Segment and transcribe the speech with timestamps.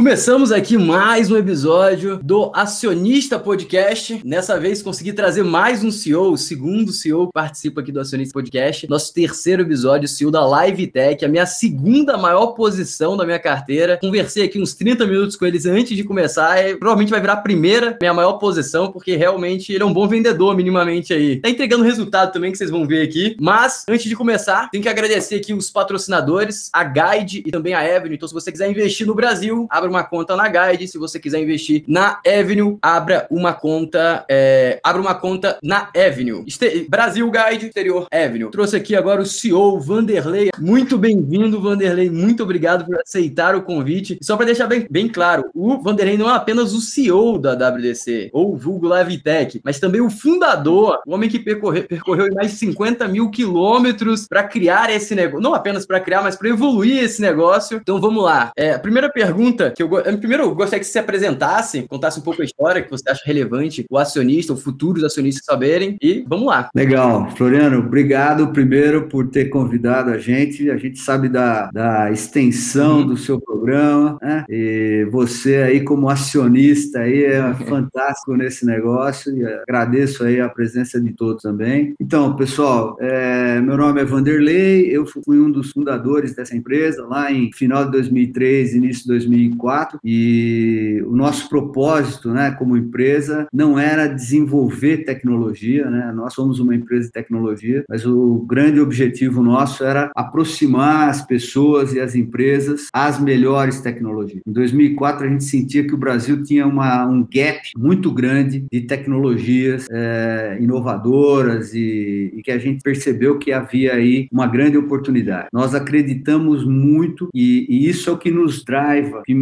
[0.00, 4.22] Começamos aqui mais um episódio do Acionista Podcast.
[4.24, 8.32] Nessa vez consegui trazer mais um CEO, o segundo CEO que participa aqui do Acionista
[8.32, 8.88] Podcast.
[8.88, 13.98] Nosso terceiro episódio, CEO da Live Tech, a minha segunda maior posição da minha carteira.
[13.98, 17.42] Conversei aqui uns 30 minutos com eles antes de começar e provavelmente vai virar a
[17.42, 21.40] primeira minha maior posição, porque realmente ele é um bom vendedor, minimamente aí.
[21.42, 23.36] Tá entregando resultado também que vocês vão ver aqui.
[23.38, 27.80] Mas, antes de começar, tenho que agradecer aqui os patrocinadores, a Guide e também a
[27.80, 28.14] Avenue.
[28.14, 30.88] Então, se você quiser investir no Brasil, abra uma conta na Guide.
[30.88, 36.44] Se você quiser investir na Avenue, abra uma conta, é, abra uma conta na Avenue.
[36.46, 38.50] Este Brasil Guide, exterior Avenue.
[38.50, 40.50] Trouxe aqui agora o CEO Vanderlei.
[40.58, 42.10] Muito bem-vindo, Vanderlei.
[42.10, 44.18] Muito obrigado por aceitar o convite.
[44.22, 48.30] Só para deixar bem, bem claro, o Vanderlei não é apenas o CEO da WDC
[48.32, 48.88] ou vulgo
[49.22, 54.26] Tech, mas também o fundador, o homem que percorreu, percorreu mais de 50 mil quilômetros
[54.26, 55.42] para criar esse negócio.
[55.42, 57.78] Não apenas para criar, mas para evoluir esse negócio.
[57.80, 58.52] Então vamos lá.
[58.56, 62.22] É, a primeira pergunta que eu primeiro eu gostaria que você se apresentasse, contasse um
[62.22, 65.96] pouco a história que você acha relevante, o acionista, o futuro dos acionistas saberem.
[66.02, 66.68] E vamos lá.
[66.74, 67.30] Legal.
[67.36, 70.70] Floriano, obrigado primeiro por ter convidado a gente.
[70.70, 73.06] A gente sabe da, da extensão uhum.
[73.06, 74.44] do seu programa, né?
[74.48, 81.00] E você aí como acionista aí é fantástico nesse negócio e agradeço aí a presença
[81.00, 81.94] de todos também.
[82.00, 87.32] Então, pessoal, é, meu nome é Vanderlei, eu fui um dos fundadores dessa empresa lá
[87.32, 89.69] em final de 2003, início de 2004
[90.04, 96.12] e o nosso propósito, né, como empresa, não era desenvolver tecnologia, né?
[96.14, 101.92] Nós somos uma empresa de tecnologia, mas o grande objetivo nosso era aproximar as pessoas
[101.94, 104.42] e as empresas às melhores tecnologias.
[104.46, 108.80] Em 2004 a gente sentia que o Brasil tinha uma, um gap muito grande de
[108.82, 115.48] tecnologias é, inovadoras e, e que a gente percebeu que havia aí uma grande oportunidade.
[115.52, 119.34] Nós acreditamos muito e, e isso é o que nos drive, que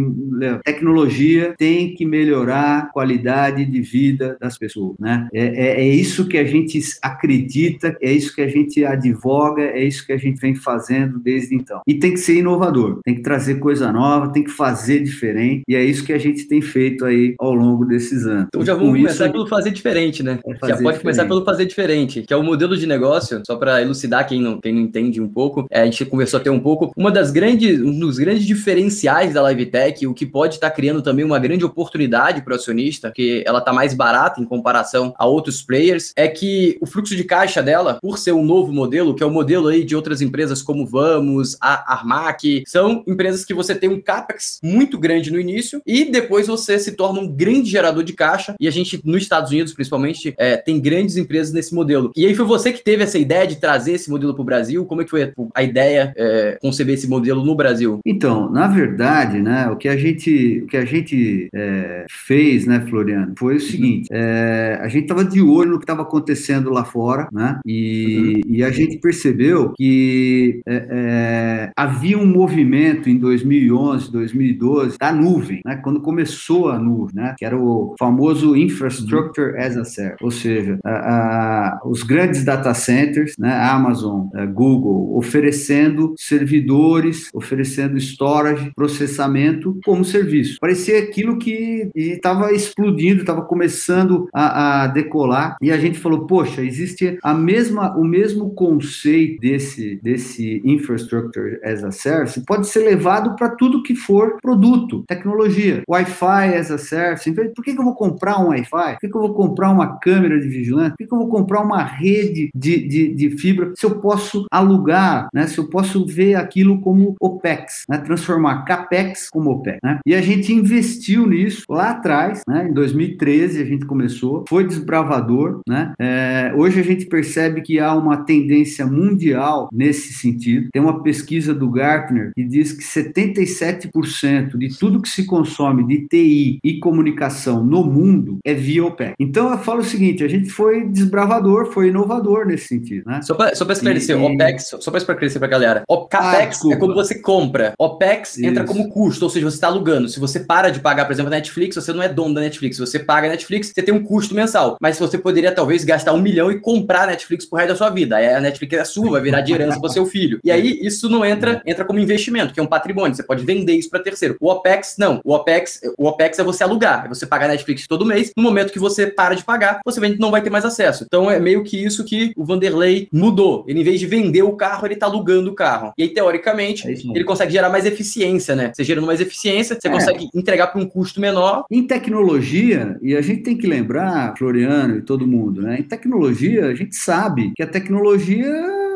[0.63, 5.27] tecnologia tem que melhorar a qualidade de vida das pessoas, né?
[5.33, 9.83] É, é, é, isso que a gente acredita, é isso que a gente advoga, é
[9.83, 11.81] isso que a gente vem fazendo desde então.
[11.87, 15.75] E tem que ser inovador, tem que trazer coisa nova, tem que fazer diferente, e
[15.75, 18.47] é isso que a gente tem feito aí ao longo desses anos.
[18.47, 20.39] Então já vamos começar isso, pelo fazer diferente, né?
[20.45, 21.01] É fazer já pode diferente.
[21.01, 24.59] começar pelo fazer diferente, que é o modelo de negócio, só para elucidar quem não,
[24.59, 27.81] quem não entende um pouco, é, a gente conversou até um pouco, uma das grandes,
[27.81, 31.65] um dos grandes diferenciais da LiveTech, o que pode estar tá criando também uma grande
[31.65, 36.27] oportunidade para o acionista, que ela está mais barata em comparação a outros players, é
[36.27, 39.67] que o fluxo de caixa dela, por ser um novo modelo, que é o modelo
[39.67, 44.59] aí de outras empresas como Vamos, a Armac, são empresas que você tem um capex
[44.63, 48.55] muito grande no início e depois você se torna um grande gerador de caixa.
[48.59, 52.11] E a gente, nos Estados Unidos, principalmente, é, tem grandes empresas nesse modelo.
[52.15, 54.85] E aí foi você que teve essa ideia de trazer esse modelo para o Brasil?
[54.85, 57.99] Como é que foi a ideia é, conceber esse modelo no Brasil?
[58.05, 62.85] Então, na verdade, né, o que a gente o que a gente é, fez, né,
[62.89, 66.83] Floriano, foi o seguinte: é, a gente estava de olho no que estava acontecendo lá
[66.83, 67.59] fora, né?
[67.65, 68.55] E, uhum.
[68.55, 75.61] e a gente percebeu que é, é havia um movimento em 2011, 2012 da nuvem,
[75.65, 75.77] né?
[75.77, 77.35] Quando começou a nuvem, né?
[77.37, 79.59] Que era o famoso infrastructure uhum.
[79.59, 83.53] as a service, ou seja, a, a, os grandes data centers, né?
[83.53, 90.57] Amazon, a Google, oferecendo servidores, oferecendo storage, processamento como serviço.
[90.59, 95.57] Parecia aquilo que estava explodindo, estava começando a, a, decolar.
[95.61, 101.83] E a gente falou, poxa, existe a mesma, o mesmo conceito desse, desse infrastructure as
[101.83, 107.29] a service pode ser levado para tudo que for produto, tecnologia, Wi-Fi as a service.
[107.29, 108.93] Então, por que, que eu vou comprar um Wi-Fi?
[108.93, 110.91] Por que, que eu vou comprar uma câmera de vigilância?
[110.91, 114.45] Por que, que eu vou comprar uma rede de, de, de fibra se eu posso
[114.51, 115.47] alugar, né?
[115.47, 117.97] Se eu posso ver aquilo como OPEX, né?
[117.99, 119.99] Transformar CAPEX como OPEX, né?
[120.05, 122.67] E a gente investiu nisso lá atrás, né?
[122.69, 125.93] Em 2013 a gente começou, foi desbravador, né?
[125.99, 130.69] É, hoje a gente percebe que há uma tendência mundial nesse sentido.
[130.71, 136.07] Tem uma pesquisa do Gartner que diz que 77% de tudo que se consome de
[136.07, 139.13] TI e comunicação no mundo é via OPEC.
[139.19, 143.21] Então eu falo o seguinte: a gente foi desbravador, foi inovador nesse sentido, né?
[143.21, 146.75] Só para esclarecer, e, OPEX, só para esclarecer para a galera, o CAPEX ah, é
[146.75, 148.45] quando você compra, OPEX Isso.
[148.45, 150.09] entra como custo, ou seja, você está alugando.
[150.09, 152.77] Se você para de pagar, por exemplo, a Netflix, você não é dono da Netflix.
[152.77, 154.77] Se você paga a Netflix, você tem um custo mensal.
[154.81, 157.89] Mas você poderia talvez gastar um milhão e comprar a Netflix por resto da sua
[157.89, 158.17] vida.
[158.17, 160.39] Aí a Netflix é sua, vai virar de herança para seu filho.
[160.43, 163.15] E aí isso não entra, entra como investimento, que é um patrimônio.
[163.15, 164.37] Você pode vender isso para terceiro.
[164.39, 165.21] O OPEX, não.
[165.23, 168.31] O OPEX, o OPEX é você alugar, é você pagar a Netflix todo mês.
[168.35, 171.03] No momento que você para de pagar, você não vai ter mais acesso.
[171.05, 173.65] Então é meio que isso que o Vanderlei mudou.
[173.67, 175.93] Ele, em vez de vender o carro, ele tá alugando o carro.
[175.97, 178.71] E aí, teoricamente, é ele consegue gerar mais eficiência, né?
[178.73, 179.91] Você gerando mais eficiência eficiência, você é.
[179.91, 181.65] consegue entregar para um custo menor.
[181.69, 185.79] Em tecnologia, e a gente tem que lembrar, Floriano e todo mundo, né?
[185.79, 188.47] Em tecnologia, a gente sabe que a tecnologia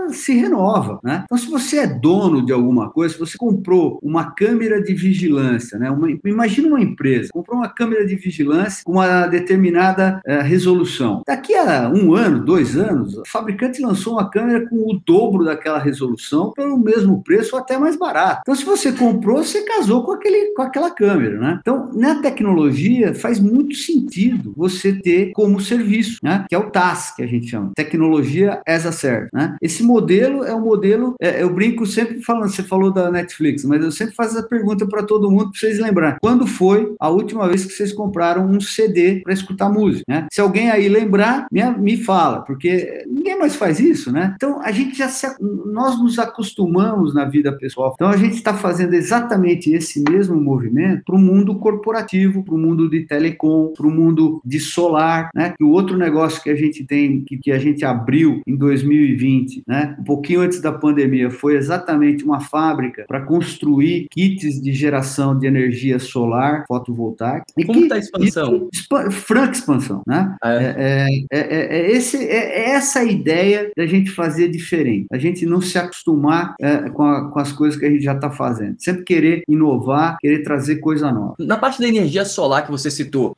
[0.10, 1.24] se renova, né?
[1.26, 5.78] Então, se você é dono de alguma coisa, se você comprou uma câmera de vigilância,
[5.78, 5.90] né?
[5.90, 11.22] Uma, imagina uma empresa, comprou uma câmera de vigilância com uma determinada uh, resolução.
[11.26, 15.80] Daqui a um ano, dois anos, o fabricante lançou uma câmera com o dobro daquela
[15.80, 18.42] resolução pelo mesmo preço ou até mais barato.
[18.42, 21.60] Então, se você comprou, você casou com, aquele, com aquela câmera, né?
[21.62, 26.46] Então, na tecnologia, faz muito sentido você ter como serviço, né?
[26.48, 29.56] Que é o TAS, que a gente chama, Tecnologia as a Service, né?
[29.62, 30.03] Esse modelo
[30.44, 34.16] é um modelo, é, eu brinco sempre falando, você falou da Netflix, mas eu sempre
[34.16, 36.18] faço essa pergunta para todo mundo, para vocês lembrarem.
[36.22, 40.04] Quando foi a última vez que vocês compraram um CD para escutar música?
[40.08, 40.28] Né?
[40.32, 44.34] Se alguém aí lembrar, me, me fala, porque ninguém mais faz isso, né?
[44.36, 47.92] Então, a gente já se, nós nos acostumamos na vida pessoal.
[47.94, 52.58] Então, a gente está fazendo exatamente esse mesmo movimento para o mundo corporativo, para o
[52.58, 55.54] mundo de telecom, para o mundo de solar, né?
[55.58, 59.64] Que o outro negócio que a gente tem, que, que a gente abriu em 2020,
[59.68, 59.83] né?
[60.00, 65.48] Um pouquinho antes da pandemia, foi exatamente uma fábrica para construir kits de geração de
[65.48, 67.46] energia solar fotovoltaica.
[67.58, 68.70] E Como está a expansão?
[68.74, 70.36] Expa franca expansão, né?
[70.42, 70.74] Ah, é.
[70.78, 75.08] É, é, é, é, esse, é, essa a ideia da gente fazer diferente.
[75.12, 76.56] A gente não se acostumar
[76.94, 78.76] com, a, com, as coisas que a gente já está fazendo.
[78.80, 81.36] Sempre querer inovar, querer trazer coisa nova.
[81.40, 83.34] Na parte da energia solar que você citou,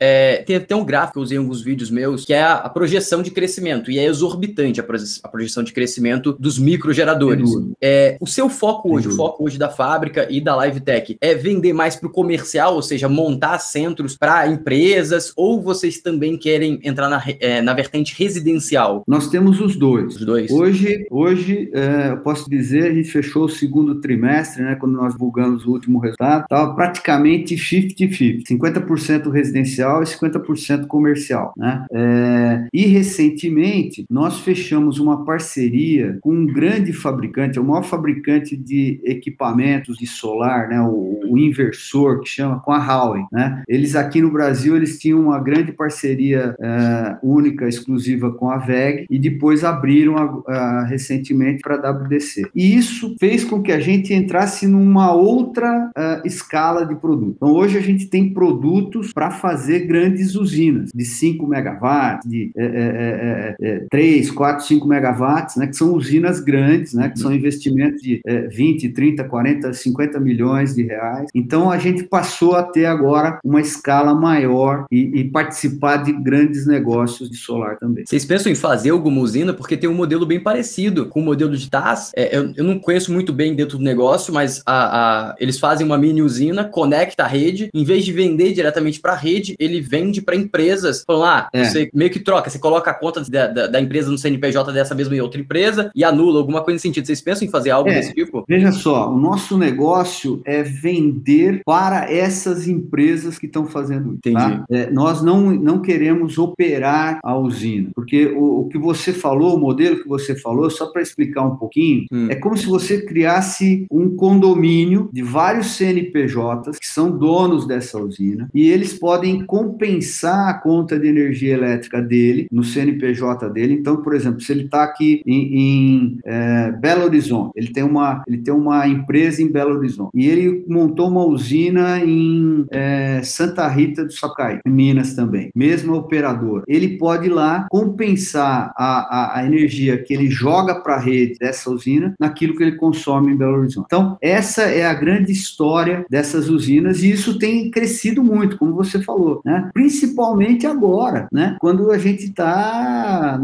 [0.46, 2.68] tem até um gráfico que eu usei em alguns vídeos meus, que é a, a
[2.68, 3.90] projeção de crescimento.
[3.90, 7.50] E é exorbitante a, proje a projeção de crescimento dos microgeradores.
[7.80, 11.34] É, o seu foco hoje, o foco hoje da fábrica e da Live Tech, é
[11.34, 16.80] vender mais para o comercial, ou seja, montar centros para empresas, ou vocês também querem
[16.82, 19.04] entrar na, é, na vertente residencial?
[19.06, 20.16] Nós temos os dois.
[20.16, 20.50] Os dois.
[20.50, 25.12] Hoje, hoje é, eu posso dizer, a gente fechou o segundo trimestre, né, quando nós
[25.12, 31.52] divulgamos o último resultado, estava praticamente 50-50, 50% residencial e 50% comercial.
[31.56, 31.84] Né?
[31.92, 38.56] É, e recentemente, nós fechamos uma parceria com um grande fabricante, é o maior fabricante
[38.56, 43.22] de equipamentos de solar, né, o, o inversor, que chama, com a Huawei.
[43.30, 43.62] Né?
[43.68, 49.06] Eles aqui no Brasil, eles tinham uma grande parceria é, única, exclusiva com a VEG,
[49.08, 52.50] e depois abriram a, a, recentemente para a WDC.
[52.52, 57.34] E isso fez com que a gente entrasse numa outra uh, escala de produto.
[57.36, 63.54] Então, hoje a gente tem produtos para fazer grandes usinas, de 5 megawatts, de é,
[63.60, 68.00] é, 3, 4, 5 megawatts, né, que são usinas usinas grandes, né, que são investimentos
[68.00, 71.28] de é, 20, 30, 40, 50 milhões de reais.
[71.34, 76.66] Então, a gente passou a ter agora uma escala maior e, e participar de grandes
[76.66, 78.04] negócios de solar também.
[78.06, 79.52] Vocês pensam em fazer alguma usina?
[79.52, 82.12] Porque tem um modelo bem parecido com o modelo de TAS.
[82.16, 85.86] É, eu, eu, não conheço muito bem dentro do negócio, mas a, a, eles fazem
[85.86, 89.80] uma mini usina, conecta a rede, em vez de vender diretamente para a rede, ele
[89.80, 91.04] vende para empresas.
[91.06, 91.64] Falando, ah, é.
[91.64, 94.94] você meio que troca, você coloca a conta da, da, da empresa no CNPJ dessa
[94.94, 97.06] mesma e outra empresa e anula alguma coisa nesse sentido.
[97.06, 98.44] Vocês pensam em fazer algo é, desse tipo?
[98.48, 104.34] Veja só, o nosso negócio é vender para essas empresas que estão fazendo isso.
[104.34, 104.46] Tá?
[104.46, 104.58] Entendi.
[104.58, 104.66] Tá?
[104.70, 109.60] É, nós não, não queremos operar a usina, porque o, o, que você falou, o
[109.60, 112.28] modelo que você falou, só para explicar um pouquinho, hum.
[112.30, 118.48] é como se você criasse um condomínio de vários CNPJs que são donos dessa usina
[118.54, 123.74] e eles podem compensar a conta de energia elétrica dele no CNPJ dele.
[123.74, 127.52] Então, por exemplo, se ele está aqui em, em é, Belo Horizonte.
[127.56, 130.10] Ele tem, uma, ele tem uma empresa em Belo Horizonte.
[130.14, 135.50] E ele montou uma usina em é, Santa Rita do Sapucaí, em Minas também.
[135.54, 136.64] Mesma operadora.
[136.66, 141.38] Ele pode ir lá compensar a, a, a energia que ele joga para a rede
[141.38, 143.86] dessa usina naquilo que ele consome em Belo Horizonte.
[143.86, 149.02] Então, essa é a grande história dessas usinas e isso tem crescido muito, como você
[149.02, 149.70] falou, né?
[149.72, 151.56] principalmente agora, né?
[151.60, 153.38] quando a gente está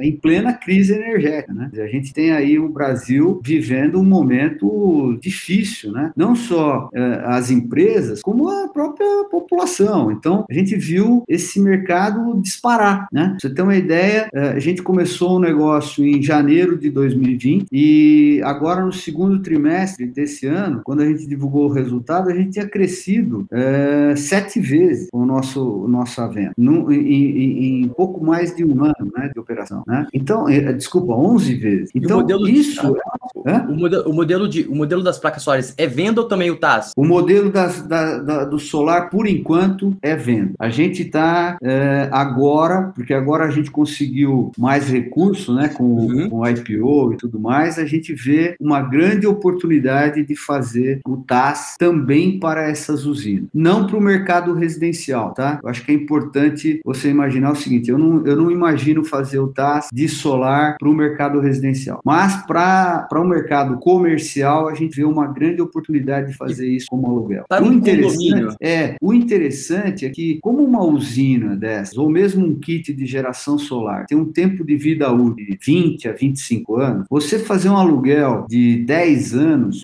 [0.00, 1.52] em plena crise energética.
[1.52, 1.63] Né?
[1.72, 6.12] A gente tem aí o Brasil vivendo um momento difícil, né?
[6.16, 10.10] Não só eh, as empresas, como a própria população.
[10.10, 13.28] Então, a gente viu esse mercado disparar, né?
[13.30, 16.90] Pra você ter uma ideia, eh, a gente começou o um negócio em janeiro de
[16.90, 22.34] 2020 e agora no segundo trimestre desse ano, quando a gente divulgou o resultado, a
[22.34, 28.24] gente tinha crescido eh, sete vezes o nosso, nossa venda, num, em, em, em, pouco
[28.24, 29.82] mais de um ano né, de operação.
[29.86, 30.06] Né?
[30.12, 31.90] Então, desculpa, 11 12 vezes.
[31.94, 32.92] Então, modelo isso.
[32.92, 36.28] De, é, o, modelo, o, modelo de, o modelo das placas solares é venda ou
[36.28, 36.92] também o TAS?
[36.96, 40.52] O modelo das, da, da, do solar, por enquanto, é venda.
[40.58, 46.30] A gente está é, agora, porque agora a gente conseguiu mais recursos, né, com, uhum.
[46.30, 51.18] com o IPO e tudo mais, a gente vê uma grande oportunidade de fazer o
[51.18, 53.48] TAS também para essas usinas.
[53.52, 55.60] Não para o mercado residencial, tá?
[55.62, 59.38] Eu acho que é importante você imaginar o seguinte: eu não, eu não imagino fazer
[59.38, 64.96] o TAS de solar para o mercado residencial, mas para o mercado comercial, a gente
[64.96, 67.44] vê uma grande oportunidade de fazer isso como aluguel.
[67.48, 72.54] Para o interessante é, o interessante é que, como uma usina dessas, ou mesmo um
[72.54, 77.06] kit de geração solar, tem um tempo de vida útil de 20 a 25 anos,
[77.08, 79.82] você fazer um aluguel de 10 anos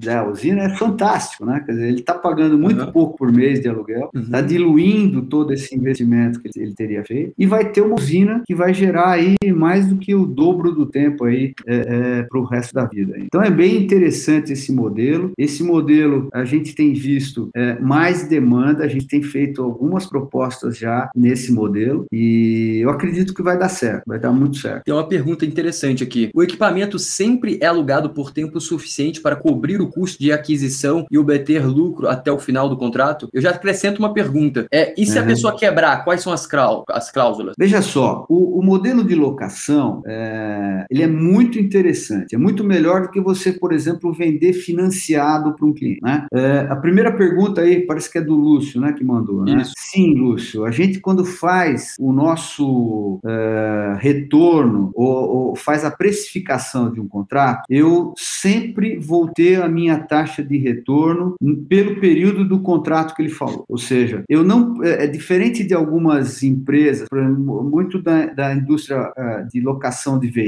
[0.00, 1.62] para a usina é fantástico, né?
[1.64, 2.92] Quer dizer, ele está pagando muito uhum.
[2.92, 4.46] pouco por mês de aluguel, está uhum.
[4.46, 8.72] diluindo todo esse investimento que ele teria feito, e vai ter uma usina que vai
[8.74, 12.74] gerar aí mais do que o dobro do tempo aí é, é, para o resto
[12.74, 13.14] da vida.
[13.18, 15.32] Então é bem interessante esse modelo.
[15.36, 20.76] Esse modelo a gente tem visto é, mais demanda, a gente tem feito algumas propostas
[20.78, 24.84] já nesse modelo e eu acredito que vai dar certo, vai dar muito certo.
[24.84, 26.30] Tem uma pergunta interessante aqui.
[26.34, 31.18] O equipamento sempre é alugado por tempo suficiente para cobrir o custo de aquisição e
[31.18, 33.28] obter lucro até o final do contrato?
[33.32, 34.66] Eu já acrescento uma pergunta.
[34.72, 36.48] É, e se a pessoa quebrar, quais são as,
[36.90, 37.54] as cláusulas?
[37.58, 40.51] Veja só, o, o modelo de locação é,
[40.90, 42.34] ele é muito interessante.
[42.34, 46.00] É muito melhor do que você, por exemplo, vender financiado para um cliente.
[46.02, 46.26] Né?
[46.32, 49.44] É, a primeira pergunta aí parece que é do Lúcio, né, que mandou.
[49.44, 49.62] Né?
[49.76, 50.64] Sim, Lúcio.
[50.64, 57.08] A gente quando faz o nosso é, retorno ou, ou faz a precificação de um
[57.08, 61.34] contrato, eu sempre vou ter a minha taxa de retorno
[61.68, 63.64] pelo período do contrato que ele falou.
[63.68, 69.10] Ou seja, eu não é, é diferente de algumas empresas, exemplo, muito da, da indústria
[69.10, 70.41] uh, de locação de veículos,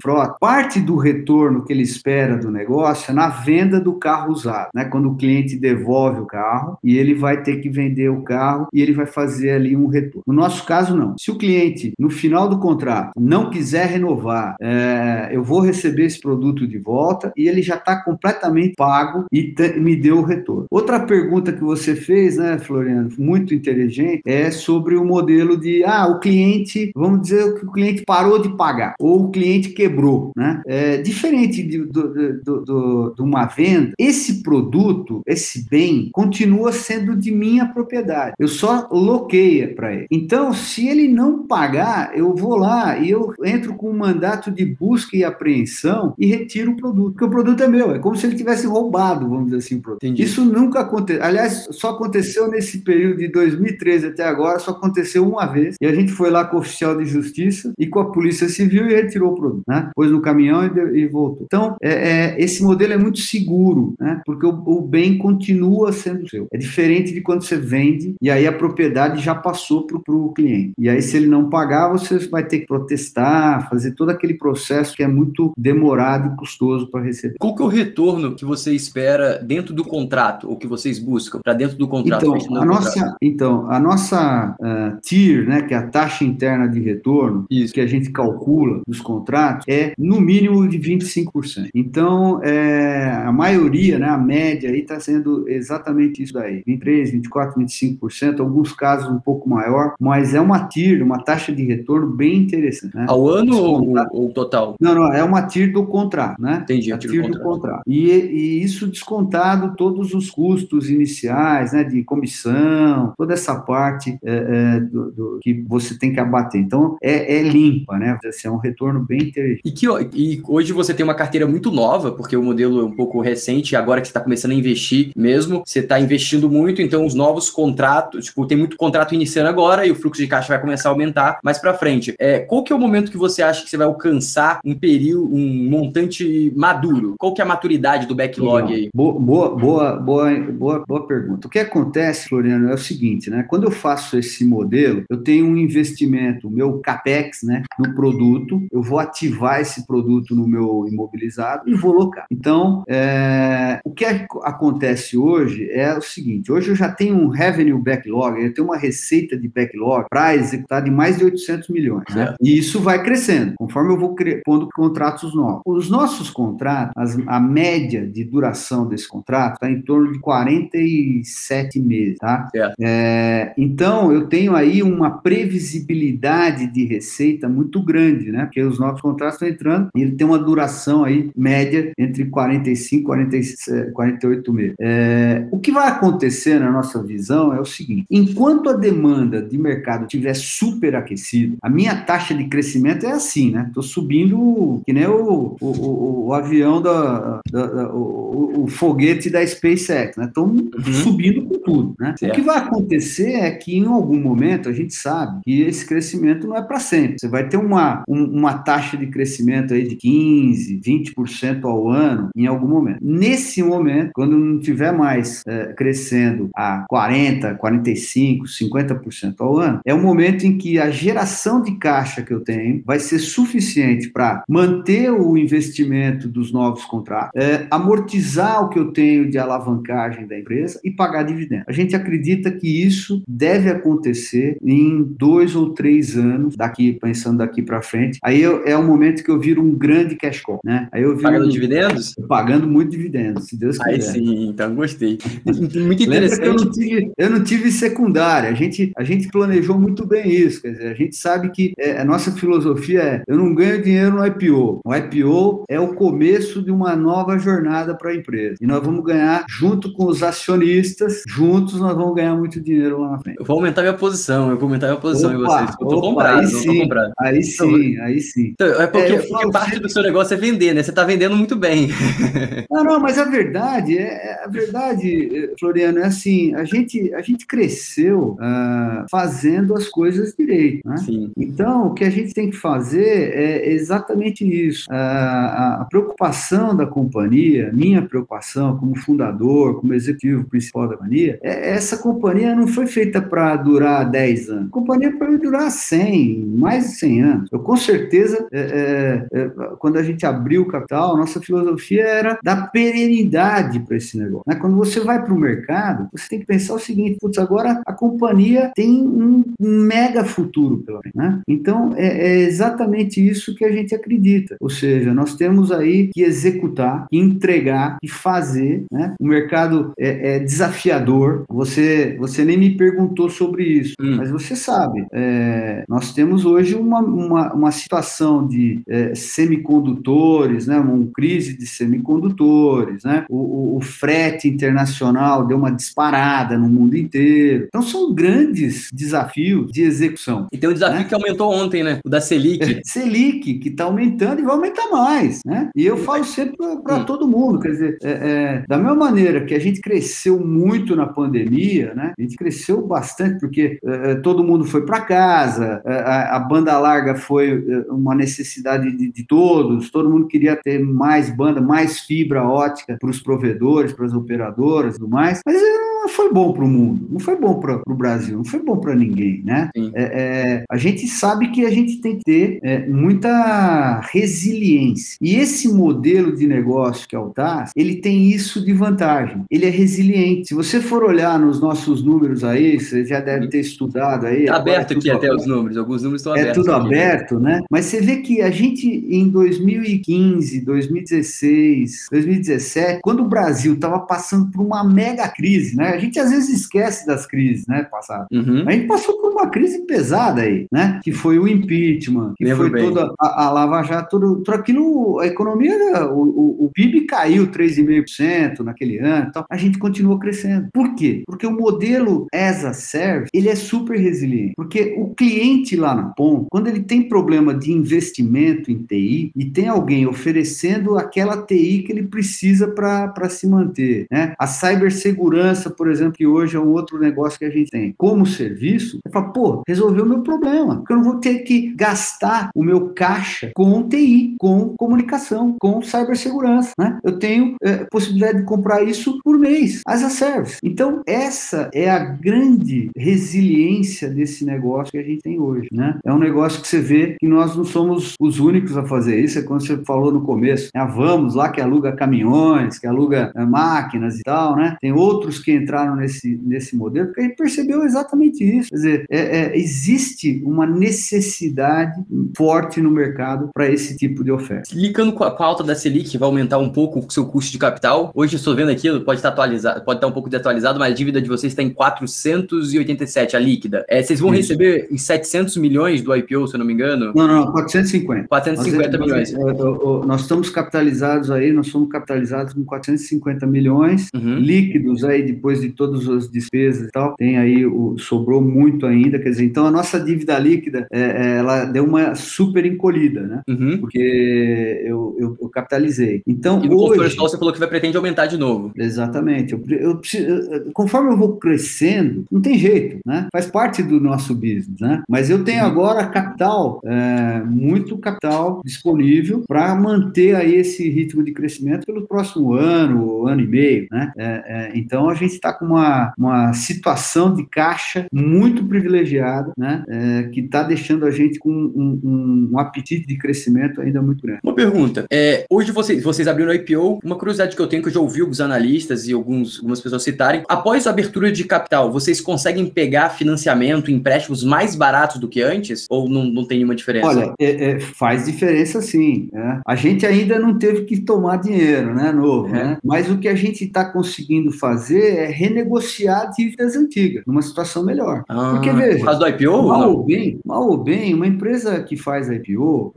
[0.00, 4.70] frota, parte do retorno que ele espera do negócio é na venda do carro usado,
[4.74, 4.84] né?
[4.84, 8.80] Quando o cliente devolve o carro e ele vai ter que vender o carro e
[8.80, 10.22] ele vai fazer ali um retorno.
[10.26, 11.14] No nosso caso, não.
[11.18, 16.20] Se o cliente, no final do contrato, não quiser renovar, é, eu vou receber esse
[16.20, 20.66] produto de volta e ele já está completamente pago e me deu o retorno.
[20.70, 26.06] Outra pergunta que você fez, né, Floriano, muito inteligente, é sobre o modelo de, ah,
[26.06, 29.39] o cliente, vamos dizer que o cliente parou de pagar ou o cliente
[29.70, 30.62] quebrou, né?
[30.66, 32.08] É, diferente de, do,
[32.42, 38.34] do, do, de uma venda, esse produto, esse bem, continua sendo de minha propriedade.
[38.38, 40.06] Eu só loqueia para ele.
[40.10, 44.64] Então, se ele não pagar, eu vou lá e eu entro com um mandato de
[44.64, 47.92] busca e apreensão e retiro o produto, porque o produto é meu.
[47.92, 50.04] É como se ele tivesse roubado, vamos dizer assim, o produto.
[50.04, 50.22] Entendi.
[50.22, 51.22] Isso nunca aconteceu.
[51.22, 55.76] Aliás, só aconteceu nesse período de 2013 até agora, só aconteceu uma vez.
[55.80, 58.88] E a gente foi lá com o oficial de justiça e com a polícia civil
[58.88, 59.90] e retirou o produto, né?
[59.94, 61.44] Pôs no caminhão e, e voltou.
[61.44, 64.22] Então, é, é, esse modelo é muito seguro, né?
[64.24, 66.46] Porque o, o, bem continua sendo seu.
[66.52, 70.72] É diferente de quando você vende e aí a propriedade já passou para o cliente.
[70.78, 74.94] E aí, se ele não pagar, você vai ter que protestar, fazer todo aquele processo
[74.96, 77.36] que é muito demorado e custoso para receber.
[77.38, 81.40] Qual que é o retorno que você espera dentro do contrato, ou que vocês buscam
[81.42, 82.36] para dentro do contrato?
[82.36, 86.80] Então, a nossa, então, a nossa uh, tier, né, que é a taxa interna de
[86.80, 87.72] retorno, isso.
[87.72, 89.19] que a gente calcula dos contratos,
[89.68, 91.68] é no mínimo de 25%.
[91.74, 97.60] Então, é, a maioria, né, a média aí está sendo exatamente isso daí, 23, 24,
[97.60, 102.36] 25%, alguns casos um pouco maior, mas é uma TIR, uma taxa de retorno bem
[102.36, 102.96] interessante.
[102.96, 103.06] Né?
[103.08, 104.74] Ao ano ou, ou, total?
[104.80, 106.60] Não, não, é uma TIR do contrato, né?
[106.62, 107.82] Entendi, a TIR, do, do contrato.
[107.86, 114.76] E, e, isso descontado todos os custos iniciais, né, de comissão, toda essa parte é,
[114.76, 116.60] é, do, do, que você tem que abater.
[116.60, 118.18] Então, é, é limpa, né?
[118.24, 119.60] Assim, é um retorno bem interessante.
[119.64, 122.92] E, que, e hoje você tem uma carteira muito nova, porque o modelo é um
[122.92, 127.04] pouco recente, agora que você está começando a investir mesmo, você está investindo muito, então
[127.04, 130.60] os novos contratos, tipo, tem muito contrato iniciando agora e o fluxo de caixa vai
[130.60, 132.14] começar a aumentar mais para frente.
[132.18, 135.34] É, qual que é o momento que você acha que você vai alcançar um período,
[135.34, 137.14] um montante maduro?
[137.18, 138.88] Qual que é a maturidade do backlog aí?
[138.94, 141.48] Boa, boa, boa, boa, boa pergunta.
[141.48, 143.44] O que acontece, Floriano, é o seguinte, né?
[143.48, 148.62] Quando eu faço esse modelo, eu tenho um investimento, o meu capex, né, no produto,
[148.70, 152.26] eu vou ativar esse produto no meu imobilizado e vou locar.
[152.28, 157.80] Então, é, o que acontece hoje é o seguinte: hoje eu já tenho um revenue
[157.80, 162.34] backlog, eu tenho uma receita de backlog para executar de mais de 800 milhões, né?
[162.40, 165.62] E isso vai crescendo conforme eu vou pondo contratos novos.
[165.64, 171.78] Os nossos contratos, as, a média de duração desse contrato está em torno de 47
[171.78, 172.48] meses, tá?
[172.80, 178.46] É, então, eu tenho aí uma previsibilidade de receita muito grande, né?
[178.46, 183.14] Porque os, novos contratos estão entrando e ele tem uma duração aí média entre 45
[183.14, 184.74] e 48 meses.
[184.80, 189.58] É, o que vai acontecer na nossa visão é o seguinte: enquanto a demanda de
[189.58, 193.66] mercado estiver superaquecida, a minha taxa de crescimento é assim, né?
[193.68, 199.28] Estou subindo que nem o, o, o, o avião da, da, da o, o, foguete
[199.28, 200.24] da SpaceX, né?
[200.24, 200.92] Estou uhum.
[200.92, 202.14] subindo com tudo, né?
[202.22, 206.46] O que vai acontecer é que em algum momento a gente sabe que esse crescimento
[206.46, 207.16] não é para sempre.
[207.18, 212.30] Você vai ter uma, um, uma taxa de crescimento aí de 15, 20% ao ano
[212.36, 212.98] em algum momento.
[213.02, 219.94] Nesse momento, quando não tiver mais é, crescendo a 40, 45, 50% ao ano, é
[219.94, 224.42] o momento em que a geração de caixa que eu tenho vai ser suficiente para
[224.48, 230.38] manter o investimento dos novos contratos, é, amortizar o que eu tenho de alavancagem da
[230.38, 231.64] empresa e pagar dividendo.
[231.66, 237.62] A gente acredita que isso deve acontecer em dois ou três anos, daqui pensando daqui
[237.62, 238.18] para frente.
[238.22, 240.88] Aí eu, é o momento que eu viro um grande cash call, né?
[240.92, 242.14] Aí eu viro pagando um, dividendos?
[242.28, 243.90] Pagando muito dividendos, se Deus quiser.
[243.90, 245.18] Aí sim, então gostei.
[245.44, 246.46] muito interessante.
[246.46, 248.50] Eu não, tive, eu não tive secundária.
[248.50, 250.62] A gente, a gente planejou muito bem isso.
[250.62, 254.16] Quer dizer, a gente sabe que é, a nossa filosofia é: eu não ganho dinheiro
[254.16, 254.80] no IPO.
[254.84, 258.56] O IPO é o começo de uma nova jornada para a empresa.
[258.60, 263.12] E nós vamos ganhar junto com os acionistas, juntos nós vamos ganhar muito dinheiro lá
[263.12, 263.38] na frente.
[263.38, 265.76] Eu vou aumentar minha posição, eu vou aumentar minha posição opa, em vocês.
[265.80, 267.12] Eu tô opa, comprado, aí sim, comprado.
[267.18, 268.49] Aí sim, aí sim.
[268.50, 270.82] Então, é porque, é, porque parte do seu negócio é vender, né?
[270.82, 271.88] Você tá vendendo muito bem.
[272.70, 277.20] Não, não, mas a verdade, é, é, a verdade, Floriano, é assim, a gente, a
[277.20, 280.96] gente cresceu uh, fazendo as coisas direito, né?
[280.98, 281.32] Sim.
[281.36, 284.88] Então, o que a gente tem que fazer é exatamente isso.
[284.90, 291.70] Uh, a, preocupação da companhia, minha preocupação como fundador, como executivo principal da companhia, é,
[291.70, 294.66] essa companhia não foi feita para durar 10 anos.
[294.68, 297.48] A companhia pode durar 100, mais de 100 anos.
[297.52, 302.38] Eu, com certeza, é, é, é, quando a gente abriu o capital, nossa filosofia era
[302.42, 304.44] dar perenidade para esse negócio.
[304.46, 304.54] Né?
[304.54, 307.92] Quando você vai para o mercado, você tem que pensar o seguinte: putz, agora a
[307.92, 311.16] companhia tem um mega futuro pela frente.
[311.16, 311.40] Né?
[311.48, 314.56] Então, é, é exatamente isso que a gente acredita.
[314.60, 318.84] Ou seja, nós temos aí que executar, que entregar, que fazer.
[318.90, 319.14] Né?
[319.20, 321.44] O mercado é, é desafiador.
[321.48, 324.16] Você, você nem me perguntou sobre isso, hum.
[324.16, 330.78] mas você sabe, é, nós temos hoje uma, uma, uma situação de é, semicondutores, né,
[330.78, 336.96] uma crise de semicondutores, né, o, o, o, frete internacional deu uma disparada no mundo
[336.96, 337.66] inteiro.
[337.68, 340.46] Então são grandes desafios de execução.
[340.52, 341.04] E tem um desafio né?
[341.04, 342.62] que aumentou ontem, né, o da Selic.
[342.62, 345.70] É, Selic, que está aumentando e vai aumentar mais, né?
[345.74, 347.04] E eu falo sempre para hum.
[347.04, 351.06] todo mundo, quer dizer, é, é, da mesma maneira que a gente cresceu muito na
[351.06, 352.12] pandemia, né?
[352.18, 356.78] A gente cresceu bastante porque é, é, todo mundo foi para casa, a, a banda
[356.78, 362.42] larga foi uma necessidade de, de, todos, todo mundo queria ter mais banda, mais fibra
[362.42, 365.60] ótica para os provedores, para as operadoras e tudo mais, mas
[366.00, 368.78] não foi bom para o mundo, não foi bom para o Brasil, não foi bom
[368.78, 369.68] para ninguém, né?
[369.76, 375.18] É, é, a gente sabe que a gente tem que ter é, muita resiliência.
[375.20, 379.44] E esse modelo de negócio que é o TAS, ele tem isso de vantagem.
[379.50, 380.48] Ele é resiliente.
[380.48, 384.42] Se você for olhar nos nossos números aí, você já deve ter estudado aí.
[384.42, 386.50] Está aberto aqui até os números, alguns números estão abertos.
[386.50, 386.86] É tudo aqui.
[386.86, 387.60] aberto, né?
[387.70, 394.50] Mas você vê que a gente em 2015, 2016, 2017, quando o Brasil estava passando
[394.50, 395.89] por uma mega crise, né?
[395.94, 398.26] A gente às vezes esquece das crises, né, passadas.
[398.32, 398.64] Uhum.
[398.66, 401.00] A gente passou por uma crise pesada aí, né?
[401.02, 402.84] Que foi o impeachment, que Lembro foi bem.
[402.84, 405.74] toda a, a Lava Jato, tudo, tudo aquilo, a economia,
[406.06, 410.68] o, o, o PIB caiu 3,5% naquele ano, então a gente continuou crescendo.
[410.72, 411.22] Por quê?
[411.26, 416.08] Porque o modelo as a service, ele é super resiliente, porque o cliente lá na
[416.10, 421.82] ponta, quando ele tem problema de investimento em TI e tem alguém oferecendo aquela TI
[421.82, 424.34] que ele precisa para se manter, né?
[424.38, 428.26] A cibersegurança, por exemplo, que hoje é um outro negócio que a gente tem como
[428.26, 432.50] serviço, é falar, pô, resolveu o meu problema, porque eu não vou ter que gastar
[432.54, 436.98] o meu caixa com TI, com comunicação, com cibersegurança, né?
[437.02, 440.58] Eu tenho é, possibilidade de comprar isso por mês, as a service.
[440.62, 445.98] Então, essa é a grande resiliência desse negócio que a gente tem hoje, né?
[446.04, 449.38] É um negócio que você vê que nós não somos os únicos a fazer isso,
[449.38, 453.32] é quando você falou no começo, é a Vamos lá que aluga caminhões, que aluga
[453.34, 454.76] é, máquinas e tal, né?
[454.78, 458.70] Tem outros que entraram nesse, nesse modelo porque a gente percebeu exatamente isso.
[458.70, 462.00] Quer dizer, é, é, existe uma necessidade
[462.36, 464.68] forte no mercado para esse tipo de oferta.
[464.72, 467.52] Ligando com a, com a alta da Selic, vai aumentar um pouco o seu custo
[467.52, 468.10] de capital.
[468.14, 471.20] Hoje estou vendo aqui, pode estar atualizado, pode estar um pouco desatualizado, mas a dívida
[471.20, 473.84] de vocês está em 487, a líquida.
[473.88, 474.52] É, vocês vão isso.
[474.52, 477.12] receber 700 milhões do IPO, se eu não me engano?
[477.14, 478.28] Não, não, 450.
[478.28, 479.32] 450 nós, milhões.
[479.32, 484.38] Nós, nós, estamos capitalizados aí, nós somos capitalizados com 450 milhões uhum.
[484.38, 487.14] líquidos aí, depois de todas as despesas e tal.
[487.16, 491.36] Tem aí, o, sobrou muito ainda, quer dizer, então a nossa dívida líquida, é, é,
[491.38, 493.42] ela deu uma super encolhida, né?
[493.48, 493.78] Uhum.
[493.78, 496.22] Porque eu, eu, eu, capitalizei.
[496.26, 497.16] Então, e no hoje...
[497.16, 498.72] você falou que vai pretende aumentar de novo.
[498.76, 499.52] Exatamente.
[499.52, 503.26] Eu, eu, eu, conforme eu vou crescendo, não tem jeito, né?
[503.32, 505.02] Faz parte do nosso business, né?
[505.08, 505.70] Mas eu tenho uhum.
[505.70, 512.54] agora capital, é, muito capital disponível para manter aí esse ritmo de crescimento pelo próximo
[512.54, 514.12] ano, ano e meio, né?
[514.16, 519.84] É, é, então a gente está com uma, uma situação de caixa muito privilegiada, né?
[519.88, 524.22] É, que está deixando a gente com um, um, um, apetite de crescimento ainda muito
[524.22, 524.40] grande.
[524.42, 527.88] Uma pergunta: é, hoje vocês, vocês abriram o IPO, uma curiosidade que eu tenho que
[527.88, 531.90] eu já ouvi alguns analistas e alguns, algumas pessoas citarem, após a abertura de capital,
[531.90, 535.86] vocês conseguem pegar financiamento, empréstimos mais baratos do que antes?
[535.88, 537.08] Ou não, não tem nenhuma diferença?
[537.08, 539.28] Olha, é, é, faz diferença sim.
[539.32, 539.60] Né?
[539.66, 542.64] A gente ainda não teve que tomar dinheiro, né, novo, é.
[542.64, 542.78] né?
[542.84, 548.24] Mas o que a gente está conseguindo fazer é renegociar dívidas antigas, numa situação melhor.
[548.28, 548.98] Ah, Porque, veja...
[548.98, 549.68] Por causa do IPO?
[549.68, 552.92] Mal ou, bem, mal ou bem, uma empresa que faz IPO,